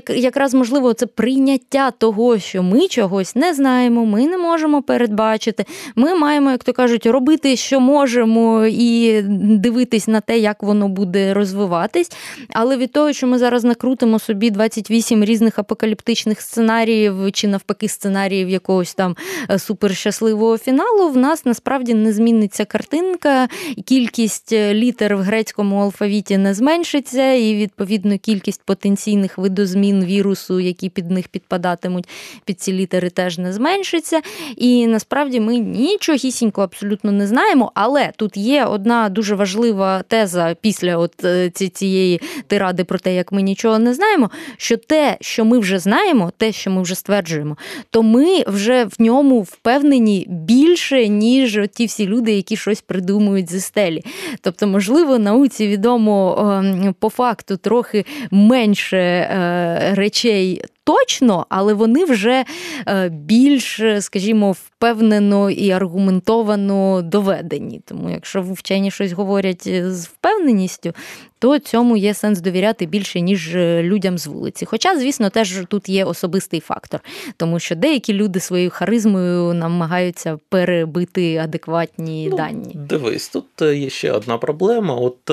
[0.09, 5.65] якраз можливо, це прийняття того, що ми чогось не знаємо, ми не можемо передбачити.
[5.97, 11.35] Ми маємо, як то кажуть, робити, що можемо, і дивитись на те, як воно буде
[11.35, 12.11] розвиватись.
[12.53, 18.49] Але від того, що ми зараз накрутимо собі 28 різних апокаліптичних сценаріїв чи навпаки сценаріїв
[18.49, 19.17] якогось там
[19.51, 23.49] е, суперщасливого фіналу, в нас насправді не зміниться картинка,
[23.85, 31.11] кількість літер в грецькому алфавіті не зменшиться, і відповідно кількість потенційних видозмін вірусу, які під
[31.11, 32.09] них підпадатимуть,
[32.45, 34.21] під ці літери теж не зменшиться.
[34.57, 37.73] І насправді ми нічогісінько абсолютно не знаємо.
[37.75, 43.33] Але тут є одна дуже важлива теза після от е, цієї тиради про те, як
[43.33, 44.31] ми нічого не знаємо.
[44.57, 47.57] Що те, що ми вже знаємо, те, що ми вже стверджуємо,
[47.91, 53.61] то ми вже в ньому впевнені більше, ніж ті всі люди, які щось придумують зі
[53.61, 54.05] стелі.
[54.41, 62.45] Тобто, можливо, науці відомо ем, по факту трохи менше е, речей точно, але вони вже
[62.87, 67.81] е, більш, скажімо, впевнено і аргументовано доведені.
[67.85, 70.93] Тому, якщо вчені щось говорять з впевненістю,
[71.39, 74.65] то цьому є сенс довіряти більше, ніж е, людям з вулиці.
[74.65, 77.01] Хоча, звісно, теж тут є особистий фактор,
[77.37, 82.73] тому що деякі люди своєю харизмою намагаються перебити адекватні ну, дані.
[82.75, 84.95] Дивись, тут е, є ще одна проблема.
[84.95, 85.31] От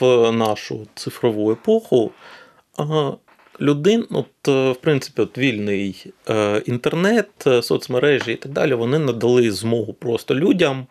[0.00, 2.10] в нашу цифрову епоху
[3.60, 8.98] людин, от, е, в принципі, от вільний е, інтернет, е, соцмережі і так далі, вони
[8.98, 10.86] надали змогу просто людям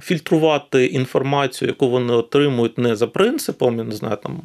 [0.00, 4.42] фільтрувати інформацію, яку вони отримують не за принципом, я не знаю, там.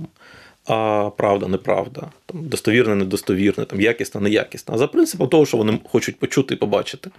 [0.67, 5.79] А правда, неправда, там достовірне, недостовірне, там якісна, неякісна, а за принципом того, що вони
[5.83, 7.09] хочуть почути і побачити.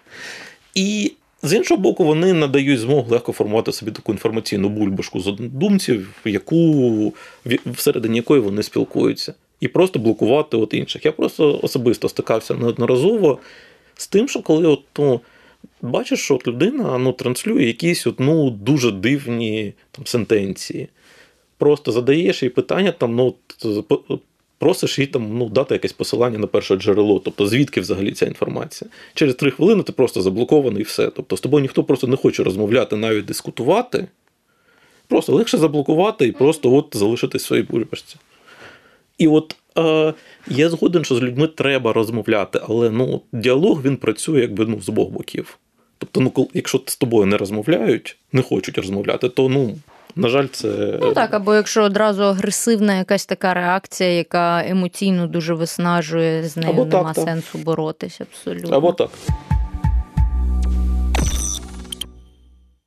[0.75, 6.09] І з іншого боку, вони надають змогу легко формувати собі таку інформаційну бульбашку з однодумців,
[6.25, 7.13] яку
[7.67, 11.05] всередині якої вони спілкуються і просто блокувати от інших.
[11.05, 13.39] Я просто особисто стикався неодноразово
[13.95, 15.21] з тим, що коли от, ну,
[15.83, 20.89] бачиш, що от людина ну, транслює якісь от, ну, дуже дивні там, сентенції.
[21.59, 23.35] Просто задаєш їй питання, там, ну,
[24.59, 28.91] просиш їй там, ну, дати якесь посилання на перше джерело, тобто звідки взагалі ця інформація.
[29.15, 31.11] Через три хвилини ти просто заблокований і все.
[31.11, 34.09] Тобто з тобою ніхто просто не хоче розмовляти, навіть дискутувати.
[35.09, 38.17] Просто легше заблокувати і просто от залишитись в своїй бульбашці.
[39.19, 40.15] І от е,
[40.49, 44.89] я згоден, що з людьми треба розмовляти, але ну, діалог він працює якби ну, з
[44.89, 45.59] обох боків.
[45.99, 49.77] Тобто, ну, якщо з тобою не розмовляють, не хочуть розмовляти, то ну.
[50.17, 55.55] На жаль, це ну так, або якщо одразу агресивна якась така реакція, яка емоційно дуже
[55.55, 57.63] виснажує, з нею або нема так, сенсу так.
[57.63, 58.77] боротися абсолютно.
[58.77, 59.11] Або так.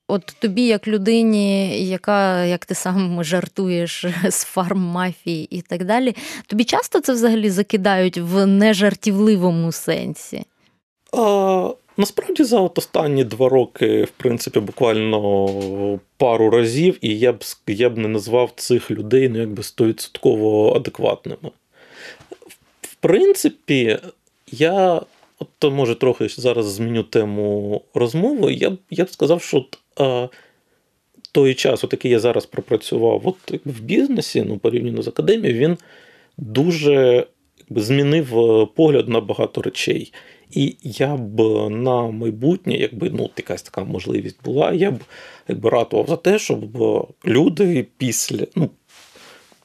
[0.08, 6.16] От тобі, як людині, яка, як ти сам жартуєш з фарм мафії і так далі,
[6.48, 10.44] тобі часто це взагалі закидають в нежартівливому сенсі?
[11.14, 17.44] А, Насправді за от останні два роки, в принципі, буквально пару разів, і я б
[17.68, 21.52] я б не назвав цих людей ну, якби стовідсотково адекватними.
[22.82, 24.00] В принципі,
[24.52, 25.02] я
[25.40, 28.54] от може трохи зараз зміню тему розмови.
[28.54, 29.66] Я б я б сказав, що
[31.32, 35.78] той час, от який я зараз пропрацював от, в бізнесі, ну, порівняно з академією, він
[36.38, 37.26] дуже
[37.70, 40.14] якби, змінив е, погляд на багато речей.
[40.52, 45.00] І я б на майбутнє, якби ну, якась така можливість була, я б
[45.48, 46.62] якби ратував за те, щоб
[47.26, 48.70] люди після, ну,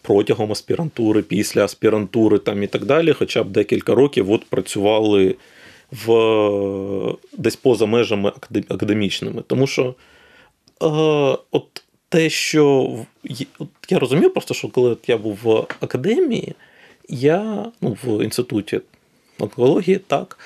[0.03, 5.35] протягом аспірантури, після аспірантури там і так далі, хоча б декілька років от працювали
[6.07, 8.33] в десь поза межами
[8.69, 9.43] академічними.
[9.47, 9.95] Тому що е,
[11.51, 12.97] от те, що
[13.59, 16.55] от я розумів, просто що коли я був в академії,
[17.09, 18.81] я ну, в інституті
[19.39, 20.39] онкології, так,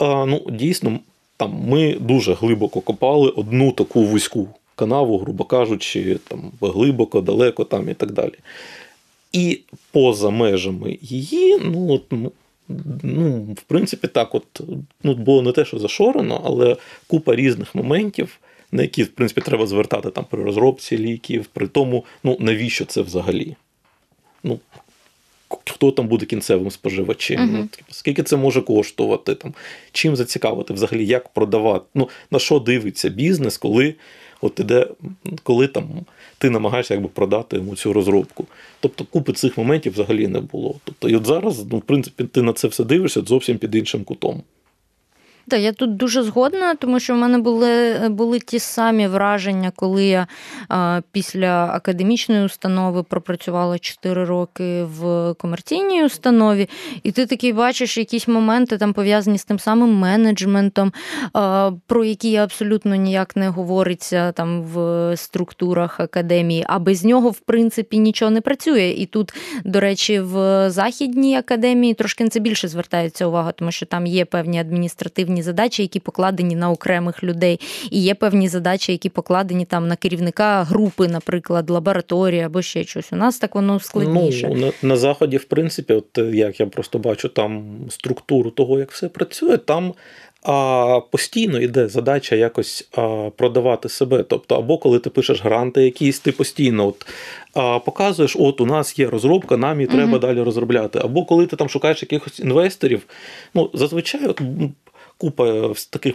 [0.00, 0.98] ну, дійсно,
[1.36, 7.88] там ми дуже глибоко копали одну таку вузьку канаву, грубо кажучи, там глибоко, далеко там
[7.88, 8.34] і так далі.
[9.32, 9.60] І
[9.92, 12.02] поза межами її, ну, от,
[13.02, 14.60] ну, в принципі, так, от,
[15.02, 16.76] ну, було не те, що зашорено, але
[17.06, 18.38] купа різних моментів,
[18.72, 23.02] на які, в принципі, треба звертати там при розробці ліків, при тому, ну, навіщо це
[23.02, 23.56] взагалі?
[24.44, 24.60] Ну,
[25.70, 27.52] хто там буде кінцевим споживачем, uh-huh.
[27.52, 29.54] ну, скільки це може коштувати, там,
[29.92, 33.94] чим зацікавити, взагалі, як продавати, ну, на що дивиться бізнес, коли
[34.40, 34.86] от іде,
[35.42, 35.88] коли там
[36.38, 38.46] ти намагаєшся якби продати йому цю розробку.
[38.80, 40.74] Тобто купи цих моментів взагалі не було.
[40.84, 44.04] Тобто, і от зараз, ну, в принципі, ти на це все дивишся зовсім під іншим
[44.04, 44.42] кутом.
[45.48, 50.04] Так, я тут дуже згодна, тому що в мене були були ті самі враження, коли
[50.04, 50.26] я
[50.68, 56.68] а, після академічної установи пропрацювала 4 роки в комерційній установі,
[57.02, 60.92] і ти такий бачиш якісь моменти там пов'язані з тим самим менеджментом,
[61.32, 67.38] а, про які абсолютно ніяк не говориться там в структурах академії, а без нього, в
[67.38, 68.94] принципі, нічого не працює.
[68.98, 69.32] І тут,
[69.64, 74.24] до речі, в західній академії трошки на це більше звертається увага, тому що там є
[74.24, 79.64] певні адміністративні певні задачі, які покладені на окремих людей, і є певні задачі, які покладені
[79.64, 83.12] там на керівника групи, наприклад, лабораторії або ще щось.
[83.12, 84.48] У нас так воно складніше.
[84.48, 88.92] Ну, на, на заході, в принципі, от як я просто бачу там структуру того, як
[88.92, 89.94] все працює, там.
[90.42, 94.22] А постійно йде задача якось а, продавати себе.
[94.22, 97.06] Тобто, або коли ти пишеш гранти, якісь ти постійно от,
[97.54, 100.20] а, показуєш, от у нас є розробка, нам її треба uh-huh.
[100.20, 100.98] далі розробляти.
[101.02, 103.06] Або коли ти там шукаєш якихось інвесторів,
[103.54, 104.40] ну зазвичай от,
[105.18, 106.14] купа таких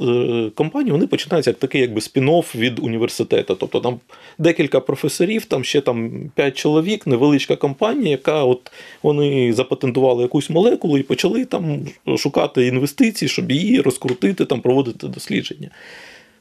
[0.00, 3.54] е, компаній, вони починаються як такий якби спін-офф від університету.
[3.54, 4.00] Тобто там
[4.38, 10.98] декілька професорів, там ще там 5 чоловік, невеличка компанія, яка от вони запатентували якусь молекулу
[10.98, 15.70] і почали там шукати інвестиції, щоб її розкрутити, там проводити дослідження.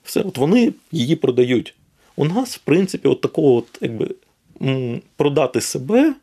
[0.04, 1.74] Все, от вони її продають.
[2.16, 4.08] У нас, в принципі, от такого от, якби,
[5.16, 6.14] продати себе.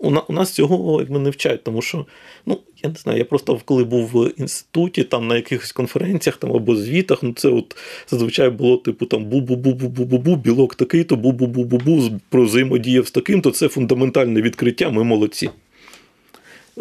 [0.00, 2.06] У нас цього якби не вчать, тому що,
[2.46, 6.52] ну, я не знаю, я просто коли був в інституті, там на якихось конференціях там
[6.52, 7.76] або звітах, ну це от
[8.08, 14.42] зазвичай було типу там бу-бу-бу-бу-бу-бу-бу, білок такий-то, бу-бу-бу-бу-бу, про взаємодіяв з таким, то це фундаментальне
[14.42, 15.50] відкриття, ми молодці.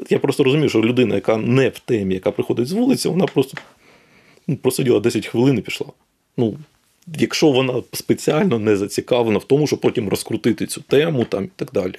[0.10, 3.58] Я просто розумію, що людина, яка не в темі, яка приходить з вулиці, вона просто
[4.48, 5.88] ну, просиділа 10 хвилин і пішла.
[6.38, 6.58] Ну,
[7.20, 11.70] Якщо вона спеціально не зацікавлена в тому, щоб потім розкрутити цю тему там і так
[11.74, 11.96] далі.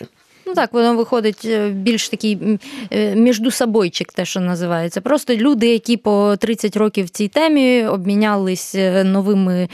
[0.49, 2.59] Ну так, воно виходить е, більш такий
[2.93, 5.01] е, міждусобойчик, те, що називається.
[5.01, 9.69] Просто люди, які по 30 років в цій темі обмінялись е, новими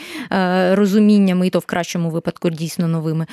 [0.70, 3.26] розуміннями, і то в кращому випадку дійсно новими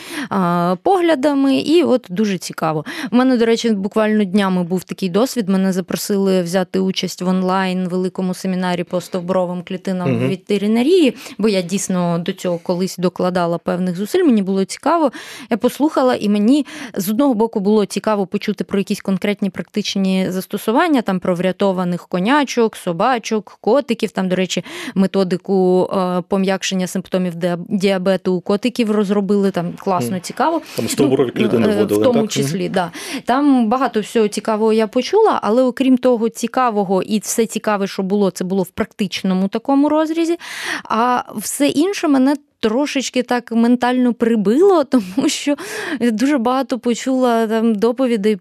[0.84, 1.58] поглядами.
[1.58, 2.86] І от дуже цікаво.
[3.12, 5.49] У мене, до речі, буквально днями був такий досвід.
[5.49, 10.27] Мене запросили взяти участь в онлайн великому семінарі по стовбуровим клітинам угу.
[10.27, 14.23] ветеринарії, бо я дійсно до цього колись докладала певних зусиль.
[14.23, 15.12] Мені було цікаво.
[15.49, 20.32] Я послухала, і мені з одного одного боку було цікаво почути про якісь конкретні практичні
[20.32, 24.12] застосування, там про врятованих конячок, собачок, котиків.
[24.12, 24.63] Там, до речі,
[24.96, 27.34] методику е, пом'якшення симптомів
[27.70, 29.52] діабету у котиків розробили.
[29.52, 30.62] Там класно, цікаво.
[30.76, 32.32] Там стовбурові ну, клітини вводили, в тому так?
[32.32, 32.91] числі, да.
[33.26, 38.32] Там багато всього цікавого я почула, але окрім того, цікавого і все цікаве, що було,
[38.32, 40.38] це було в практичному такому розрізі.
[40.84, 45.56] А все інше мене трошечки так ментально прибило, тому що
[46.00, 48.38] дуже багато почула там доповідей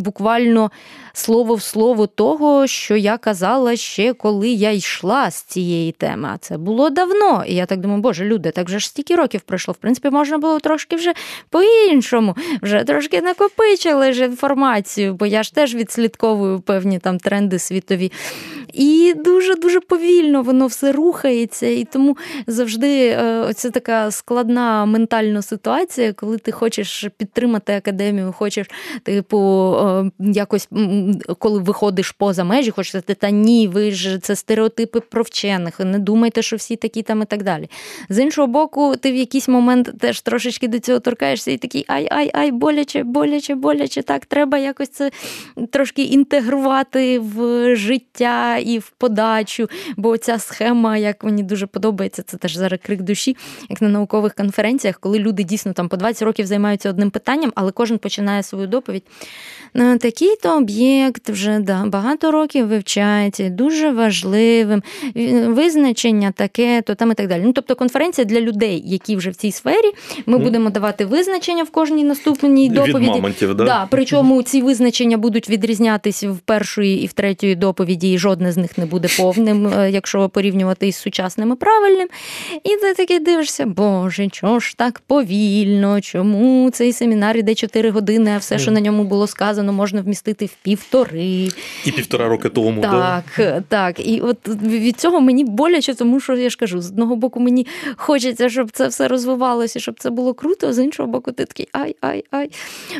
[0.00, 0.70] буквально
[1.12, 6.28] слово в слово того, що я казала ще коли я йшла з цієї теми.
[6.34, 7.44] А це було давно.
[7.46, 9.72] І я так думаю, боже, люди, так вже ж стільки років пройшло.
[9.72, 11.12] В принципі, можна було трошки вже
[11.50, 18.12] по-іншому, вже трошки накопичили ж інформацію, бо я ж теж відслідковую певні там тренди світові.
[18.72, 21.66] І дуже-дуже повільно воно все рухається.
[21.66, 28.70] І тому завжди е, це така складна ментальна ситуація, коли ти хочеш підтримати академію, хочеш,
[29.02, 29.38] типу,
[29.74, 30.68] е, якось
[31.38, 35.98] коли виходиш поза межі, хочеш сказати, та ні, ви ж це стереотипи про вчених, не
[35.98, 37.70] думайте, що всі такі там і так далі.
[38.08, 42.52] З іншого боку, ти в якийсь момент теж трошечки до цього торкаєшся і такий ай-ай-ай,
[42.52, 44.02] боляче, боляче, боляче.
[44.02, 45.10] Так, треба якось це
[45.70, 49.68] трошки інтегрувати в життя і в подачу.
[49.96, 53.36] Бо ця схема, як мені дуже подобається, це теж зараз крик душі,
[53.68, 57.72] як на наукових конференціях, коли люди дійсно там по 20 років займаються одним питанням, але
[57.72, 59.02] кожен починає свою доповідь.
[60.00, 64.82] Такий-то об'єкт вже да, багато років вивчається, дуже важливим
[65.46, 67.42] визначення таке, то там і так далі.
[67.44, 69.92] Ну, Тобто конференція для людей, які вже в цій сфері,
[70.26, 70.42] ми mm.
[70.42, 72.98] будемо давати визначення в кожній наступній доповіді.
[72.98, 73.64] Від мамонтів, да?
[73.64, 78.56] Да, Причому ці визначення будуть відрізнятися в першої і в третьої доповіді, і жодне з
[78.56, 82.08] них не буде повним, е, якщо порівнювати із сучасним і правильним.
[82.64, 86.00] І ти таки дивишся, боже, чого ж так повільно?
[86.00, 90.46] Чому цей семінар іде 4 години, а все, що на ньому було сказано, можна вмістити
[90.46, 91.48] в півтори.
[91.84, 92.80] І півтора роки тому.
[92.80, 93.62] Так, да?
[93.68, 94.06] так.
[94.06, 97.66] І от від цього мені боляче, тому що я ж кажу, з одного боку мені
[97.96, 101.68] хочеться, щоб це все розвивалося, щоб це було круто, а з іншого боку, ти такий
[101.72, 102.50] ай-ай-ай.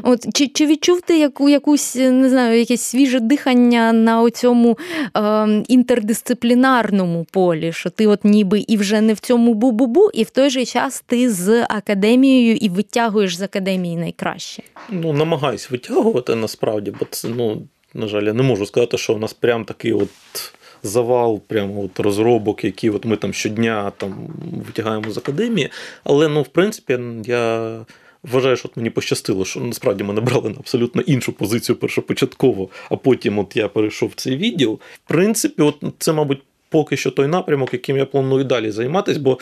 [0.02, 4.78] От Чи чи відчув ти яку, якусь, не знаю, якесь свіже дихання на оцьому
[5.16, 5.37] е,
[5.68, 10.50] інтердисциплінарному полі, що ти от ніби і вже не в цьому бу-бу-бу, і в той
[10.50, 14.62] же час ти з академією і витягуєш з академії найкраще?
[14.90, 17.62] Ну, намагаюсь витягувати насправді, бо це, ну,
[17.94, 20.08] на жаль, я не можу сказати, що у нас прям такий от.
[20.82, 24.14] Завал прямо от розробок, які от ми там щодня там
[24.66, 25.70] витягаємо з академії.
[26.04, 27.76] Але ну, в принципі, я
[28.22, 32.96] вважаю, що от мені пощастило, що насправді мене брали на абсолютно іншу позицію першопочатково, а
[32.96, 34.78] потім от я перейшов в цей відділ.
[35.04, 39.38] В принципі, от це, мабуть, поки що той напрямок, яким я планую далі займатися, бо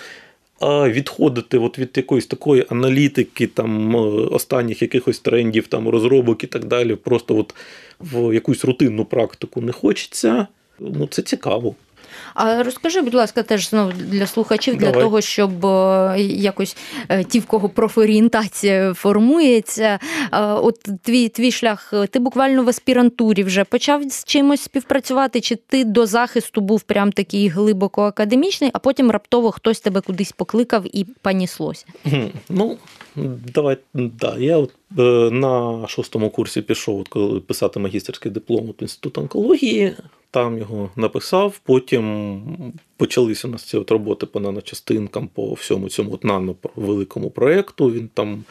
[0.62, 3.94] відходити от від якоїсь такої аналітики, там
[4.32, 7.54] останніх якихось трендів, там розробок і так далі, просто от
[8.00, 10.46] в якусь рутинну практику не хочеться.
[10.80, 11.74] Ну, це цікаво.
[12.36, 16.76] А розкажи, будь ласка, теж знову для слухачів, для того, щоб е, якось
[17.08, 19.98] е, ті, в кого профорієнтація формується.
[20.32, 25.56] Е, от твій твій шлях, ти буквально в аспірантурі вже почав з чимось співпрацювати, чи
[25.56, 30.96] ти до захисту був прям такий глибоко академічний, а потім раптово хтось тебе кудись покликав
[30.96, 31.86] і паніслося?
[32.48, 32.78] Ну,
[33.54, 34.72] давай, да, я от
[35.32, 39.94] на шостому курсі пішов от, писати магістерський диплом в інститут онкології
[40.36, 41.60] там його написав.
[41.64, 47.90] Потім почалися у нас ці от роботи по наночастинкам, по всьому цьому от нано-великому проєкту.
[47.90, 48.44] Він там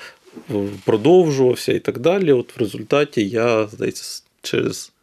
[0.86, 2.32] продовжувався і так далі.
[2.32, 4.94] От В результаті я, здається, через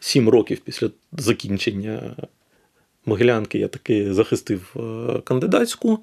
[0.00, 2.16] сім років після закінчення
[3.06, 5.98] Могилянки я таки захистив е, кандидатську.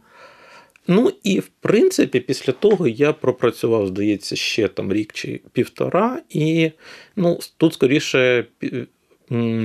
[0.87, 6.71] Ну і в принципі, після того я пропрацював, здається, ще там рік чи півтора, і
[7.15, 8.45] ну, тут скоріше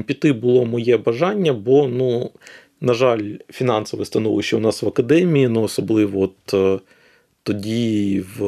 [0.06, 2.30] піти було моє бажання, бо, ну,
[2.80, 6.78] на жаль, фінансове становище у нас в академії, ну, особливо от е,
[7.42, 8.42] тоді, в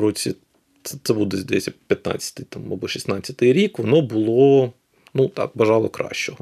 [0.00, 0.34] році,
[0.82, 4.72] це буде десь 15 там, або 16 рік, воно було,
[5.14, 6.38] ну так, бажало кращого.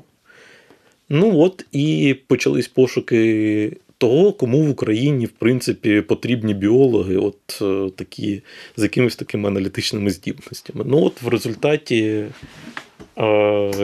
[1.09, 7.91] Ну от і почались пошуки того, кому в Україні в принципі потрібні біологи, от е,
[7.97, 8.43] такі
[8.77, 10.85] з якимись такими аналітичними здібностями.
[10.89, 12.25] Ну от в результаті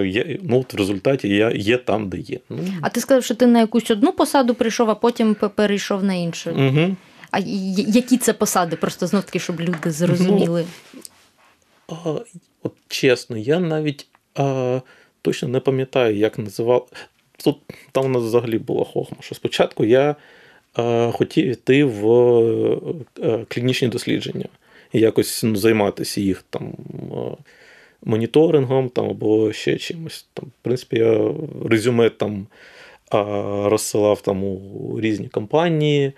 [0.05, 2.39] Є, ну, от В результаті я є там, де є.
[2.49, 2.59] Ну.
[2.83, 6.51] А ти сказав, що ти на якусь одну посаду прийшов, а потім перейшов на іншу.
[6.51, 6.97] Угу.
[7.31, 8.76] А які це посади?
[8.76, 10.64] Просто знов таки, щоб люди зрозуміли.
[10.95, 12.11] Ну, а,
[12.62, 14.81] от Чесно, я навіть а,
[15.22, 16.89] точно не пам'ятаю, як називав.
[17.45, 17.57] Тут
[17.93, 19.16] там у нас взагалі була хохма.
[19.20, 20.16] що Спочатку я
[20.74, 22.11] а, хотів йти в
[23.22, 24.49] е, клінічні дослідження
[24.93, 26.72] і якось ну, займатися їх там
[28.05, 30.27] моніторингом там, або ще чимось.
[30.35, 31.35] Там, В принципі, я
[31.65, 32.47] резюме там
[33.65, 36.13] розсилав там у різні компанії.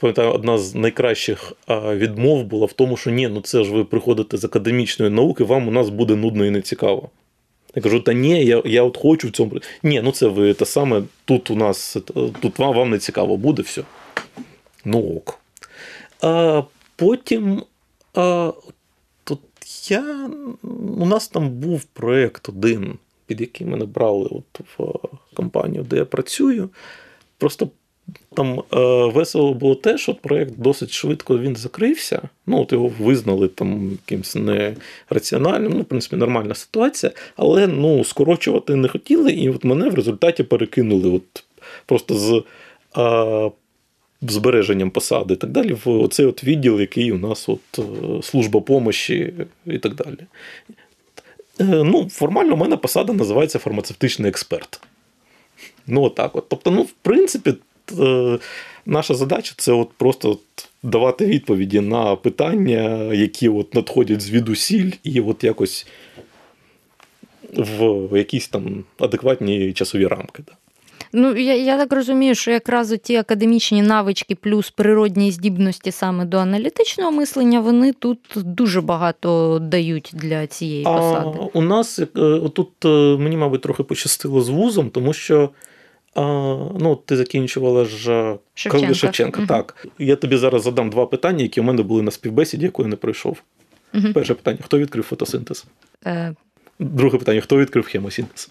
[0.00, 4.36] Пам'ятаю, одна з найкращих відмов була в тому, що ні, ну це ж ви приходите
[4.36, 7.08] з академічної науки, вам у нас буде нудно і нецікаво.
[7.74, 9.52] Я кажу, та ні, я я от хочу в цьому.
[9.82, 11.96] Ні, ну це ви те саме, тут у нас
[12.40, 13.82] тут вам вам не цікаво буде все.
[14.84, 15.38] Ну ок.
[16.20, 16.62] А
[16.96, 17.62] потім
[18.14, 18.52] а,
[19.90, 20.30] я,
[20.98, 26.04] у нас там був проєкт один, під який мене брали от в компанію, де я
[26.04, 26.70] працюю.
[27.38, 27.68] Просто
[28.34, 28.76] там е,
[29.06, 32.22] весело було те, що проєкт досить швидко він закрився.
[32.46, 38.76] Ну, от його визнали там якимось нераціональним, ну, в принципі, нормальна ситуація, але ну, скорочувати
[38.76, 41.44] не хотіли, і от мене в результаті перекинули от
[41.86, 42.42] просто з.
[42.98, 43.50] Е,
[44.30, 47.82] збереженням посади і так далі, в оцей от відділ, який у нас от е,
[48.22, 49.34] служба помощі
[49.66, 50.18] і так далі.
[51.60, 54.80] Е, ну, Формально у мене посада називається фармацевтичний експерт.
[55.86, 56.48] Ну, отак от.
[56.48, 57.54] Тобто, ну, в принципі,
[57.98, 58.38] е,
[58.86, 65.20] наша задача це от просто от давати відповіді на питання, які от надходять звідусіль, і
[65.20, 65.86] от якось
[67.56, 70.42] в якісь там адекватні часові рамки.
[70.46, 70.52] Да.
[71.12, 76.36] Ну, я я так розумію, що якраз ті академічні навички плюс природні здібності саме до
[76.36, 81.38] аналітичного мислення, вони тут дуже багато дають для цієї посади.
[81.40, 82.06] А, У нас е,
[82.54, 82.88] тут е,
[83.18, 85.50] мені, мабуть, трохи пощастило з вузом, тому що.
[86.14, 86.22] А,
[86.80, 88.94] ну, Ти закінчувала ж Шевченка.
[88.94, 89.38] Шевченка.
[89.38, 89.48] Угу.
[89.48, 89.86] Так.
[89.98, 92.96] Я тобі зараз задам два питання, які у мене були на співбесіді, яку я не
[92.96, 93.42] пройшов.
[93.94, 94.06] Угу.
[94.14, 95.64] Перше питання: хто відкрив фотосинтез?
[96.06, 96.34] Е...
[96.78, 98.50] Друге питання: хто відкрив хемосінтез?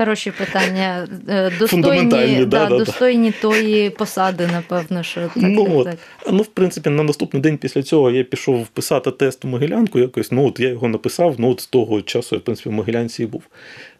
[0.00, 1.08] Хороші питання.
[1.28, 5.30] Е, достойні да, да, достойні тої посади, напевно, що так.
[5.36, 5.84] Ну, так, от.
[5.84, 5.96] так.
[6.32, 9.98] ну, в принципі, на наступний день після цього я пішов писати тест у Могилянку.
[9.98, 12.72] Якось ну, от я його написав, ну от з того часу я в принципі в
[12.72, 13.42] Могилянці і був.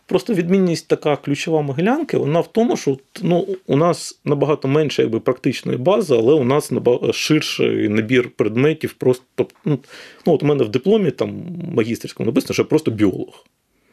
[0.07, 5.21] Просто відмінність така ключова Могилянки, вона в тому, що ну, у нас набагато менше якби,
[5.21, 6.73] практичної бази, але у нас
[7.13, 8.93] ширший набір предметів.
[8.93, 9.25] Просто,
[9.65, 9.79] ну,
[10.27, 11.43] ну, от у мене в дипломі там
[11.75, 13.45] магістерському написано, що я просто біолог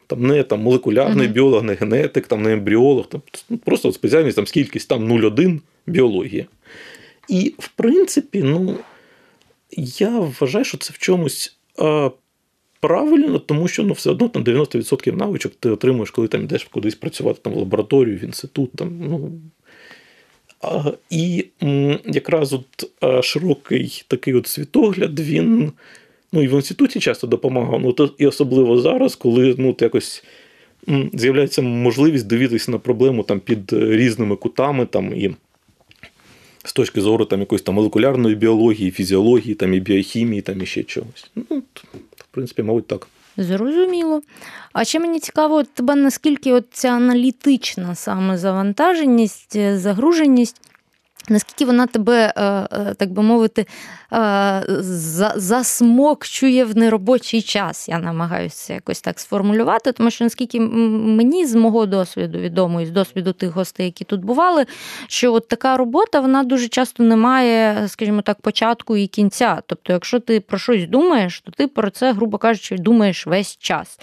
[0.08, 1.32] там не там, молекулярний uh-huh.
[1.32, 6.46] біолог, не генетик, там, не ембріолог, там, ну, просто спеціальність там скількись там 0,1 біологія.
[7.28, 8.76] І, в принципі, ну,
[9.76, 12.10] я вважаю, що це в чомусь а,
[12.80, 16.94] правильно, тому що ну, все одно там 90% навичок ти отримуєш, коли там йдеш кудись
[16.94, 18.72] працювати там, в лабораторію, в інститут.
[18.72, 19.32] Там, ну,
[20.62, 25.72] а, І м, якраз от а, широкий такий от світогляд, він
[26.32, 27.80] Ну і в інституті часто допомагав.
[27.80, 30.24] Ну, то, І особливо зараз, коли ну, якось
[31.12, 35.34] з'являється можливість дивитися на проблему там, під різними кутами там, і
[36.64, 40.82] з точки зору там, якоїсь там молекулярної біології, фізіології, там, і біохімії, там, і ще
[40.82, 41.30] чогось.
[41.34, 41.62] Ну,
[42.16, 43.06] В принципі, мабуть, так.
[43.36, 44.22] Зрозуміло.
[44.72, 50.60] А ще мені цікаво, от тебе наскільки от ця аналітична саме завантаженість, загруженість,
[51.30, 53.66] наскільки вона тебе, е, е, так би мовити,
[55.36, 57.88] засмокчує в неробочий час.
[57.88, 62.90] Я намагаюся якось так сформулювати, тому що наскільки мені з мого досвіду відомо і з
[62.90, 64.66] досвіду тих гостей, які тут бували,
[65.08, 69.62] що от така робота вона дуже часто не має, скажімо так, початку і кінця.
[69.66, 74.00] Тобто, якщо ти про щось думаєш, то ти про це, грубо кажучи, думаєш весь час.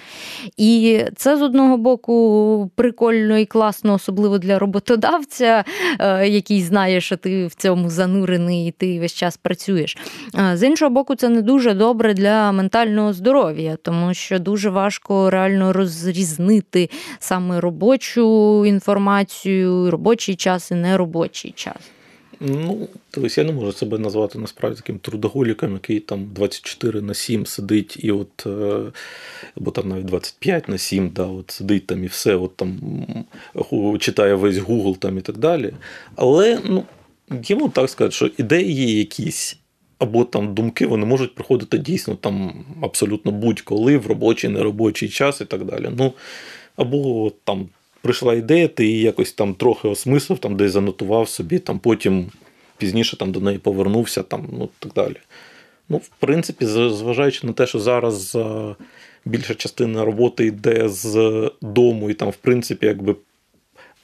[0.58, 5.64] І це з одного боку прикольно і класно, особливо для роботодавця,
[6.00, 9.98] е, який знає, що ти в цьому занурений і ти весь час працюєш.
[10.54, 15.74] З іншого боку, це не дуже добре для ментального здоров'я, тому що дуже важко реально
[15.74, 16.90] розрізнити
[17.20, 21.76] саме робочу інформацію, робочий час і неробочий час.
[22.40, 27.46] Ну, тобто я не можу себе назвати насправді таким трудоголіком, який там 24 на 7
[27.46, 28.92] сидить, і от, е,
[29.58, 32.80] або там навіть 25 на 7, да, от сидить там і все, от там
[34.00, 35.74] читає весь Google там і так далі.
[36.16, 36.84] Але ну,
[37.32, 39.58] йому так сказати, що ідеї якісь
[40.00, 45.46] або там думки вони можуть приходити дійсно там абсолютно будь-коли в робочий, неробочий час і
[45.46, 45.90] так далі.
[45.98, 46.14] Ну,
[46.76, 47.70] Або там
[48.02, 52.32] прийшла ідея, ти її якось там трохи осмислив, там десь занотував собі, там потім
[52.78, 55.16] пізніше там до неї повернувся, там, ну так далі.
[55.90, 58.38] Ну, В принципі, зважаючи на те, що зараз
[59.26, 63.16] більша частина роботи йде з дому, і там, в принципі, якби.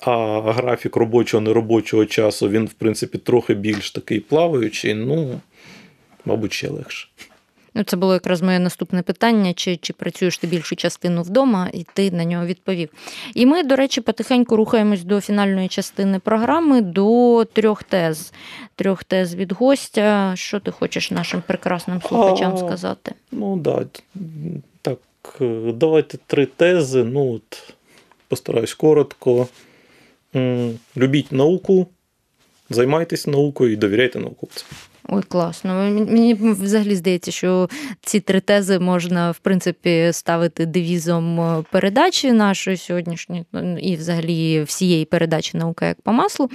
[0.01, 4.93] А графік робочого неробочого часу він, в принципі, трохи більш такий плаваючий.
[4.93, 5.41] Ну,
[6.25, 7.07] мабуть, ще легше.
[7.73, 11.85] Ну, це було якраз моє наступне питання: чи чи працюєш ти більшу частину вдома, і
[11.93, 12.89] ти на нього відповів.
[13.35, 18.33] І ми, до речі, потихеньку рухаємось до фінальної частини програми, до трьох тез.
[18.75, 20.31] Трьох тез від гостя.
[20.35, 23.13] Що ти хочеш нашим прекрасним слухачам сказати?
[23.31, 23.85] Ну да,
[24.81, 24.99] так,
[25.73, 27.03] давайте три тези.
[27.03, 27.73] Ну, от,
[28.27, 29.47] Постараюсь коротко.
[30.97, 31.87] Любіть науку,
[32.69, 34.67] займайтесь наукою і довіряйте науковцям.
[35.09, 35.73] Ой, класно.
[36.09, 37.69] Мені взагалі здається, що
[38.01, 44.63] ці три тези можна в принципі ставити девізом е, передачі нашої сьогоднішньої ну, і, взагалі,
[44.63, 46.49] всієї передачі наука як по маслу.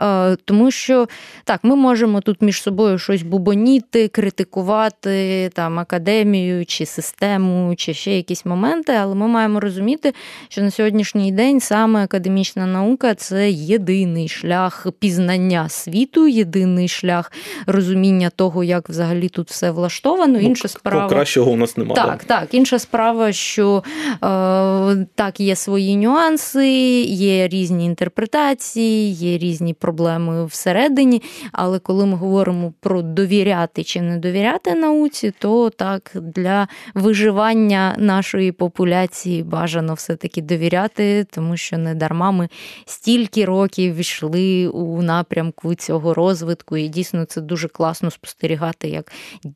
[0.00, 1.08] Е, тому що
[1.44, 8.16] так, ми можемо тут між собою щось бубоніти, критикувати там академію чи систему, чи ще
[8.16, 10.14] якісь моменти, але ми маємо розуміти,
[10.48, 17.32] що на сьогоднішній день саме академічна наука це єдиний шлях пізнання світу, єдиний шлях
[17.66, 20.32] розуміння розуміння того, як взагалі тут все влаштовано.
[20.32, 21.94] Ну, інша справа кращого у нас немає.
[21.94, 22.54] Так, так.
[22.54, 23.82] Інша справа, що
[24.12, 26.68] е, так, є свої нюанси,
[27.02, 31.22] є різні інтерпретації, є різні проблеми всередині.
[31.52, 38.52] Але коли ми говоримо про довіряти чи не довіряти науці, то так для виживання нашої
[38.52, 42.48] популяції бажано все-таки довіряти, тому що не дарма ми
[42.86, 47.79] стільки років йшли у напрямку цього розвитку, і дійсно це дуже класно
[48.10, 49.12] спостерігати, як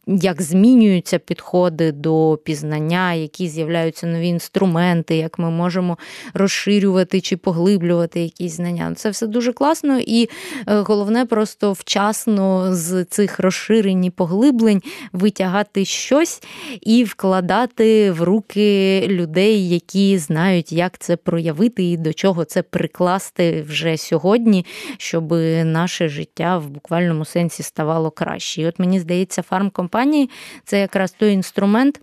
[0.06, 5.98] як змінюються підходи до пізнання, які з'являються нові інструменти, як ми можемо
[6.34, 8.92] розширювати чи поглиблювати якісь знання.
[8.96, 10.28] Це все дуже класно, і е,
[10.66, 16.42] головне просто вчасно з цих розширень і поглиблень витягати щось
[16.80, 23.62] і вкладати в руки людей, які знають, як це проявити і до чого це прикласти
[23.68, 24.66] вже сьогодні,
[24.98, 25.32] щоб
[25.64, 28.62] наше життя в буквальному сенсі ставало краще.
[28.62, 30.30] І от мені здається, фармкомпанії
[30.64, 32.00] це якраз той інструмент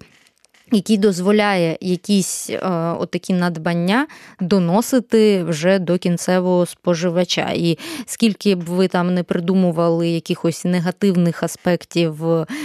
[0.71, 2.59] який дозволяє якісь е,
[2.99, 4.07] отакі надбання
[4.39, 7.51] доносити вже до кінцевого споживача.
[7.55, 12.15] І скільки б ви там не придумували якихось негативних аспектів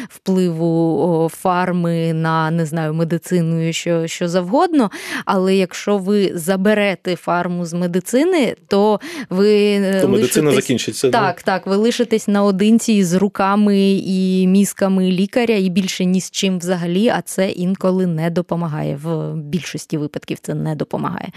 [0.08, 4.90] впливу фарми на не знаю, медицину і що, що завгодно,
[5.24, 9.00] але якщо ви заберете фарму з медицини, то
[9.30, 11.10] ви е, то медицина закінчиться.
[11.10, 16.58] Так, так, ви лишитесь наодинці з руками і мізками лікаря, і більше ні з чим
[16.58, 18.96] взагалі, а це інколи інколи не допомагає.
[18.96, 21.32] В більшості випадків це не допомагає.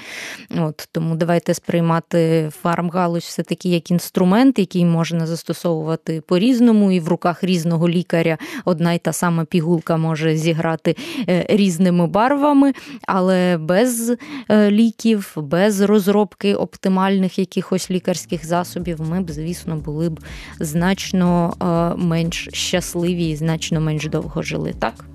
[0.57, 7.43] От Тому давайте сприймати фармгалузь все-таки як інструмент, який можна застосовувати по-різному, і в руках
[7.43, 10.95] різного лікаря одна й та сама пігулка може зіграти
[11.29, 12.73] е, різними барвами,
[13.07, 14.15] але без
[14.49, 20.19] е, ліків, без розробки оптимальних якихось лікарських засобів, ми б, звісно, були б
[20.59, 24.73] значно е, менш щасливі і значно менш довго жили.
[24.79, 25.05] Так?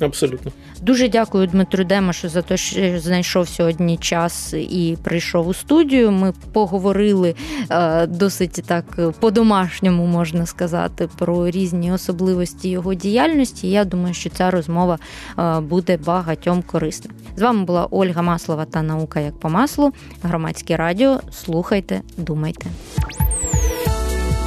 [0.00, 0.52] Абсолютно.
[0.82, 6.10] Дуже дякую Дмитру Демашу за те, що знайшов сьогодні час і прийшов у студію.
[6.10, 7.34] Ми поговорили
[7.70, 8.84] е, досить так
[9.20, 13.70] по-домашньому, можна сказати, про різні особливості його діяльності.
[13.70, 14.98] Я думаю, що ця розмова
[15.38, 17.10] е, буде багатьом корисна.
[17.36, 19.92] З вами була Ольга Маслова та наука як по маслу.
[20.22, 21.20] Громадське радіо.
[21.32, 22.66] Слухайте, думайте.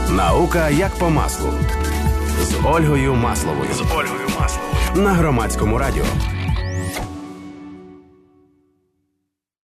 [0.09, 1.49] Наука як по маслу
[2.41, 3.73] з Ольгою Масловою.
[3.73, 4.62] З Ольгою Масловою
[4.95, 6.05] на громадському радіо.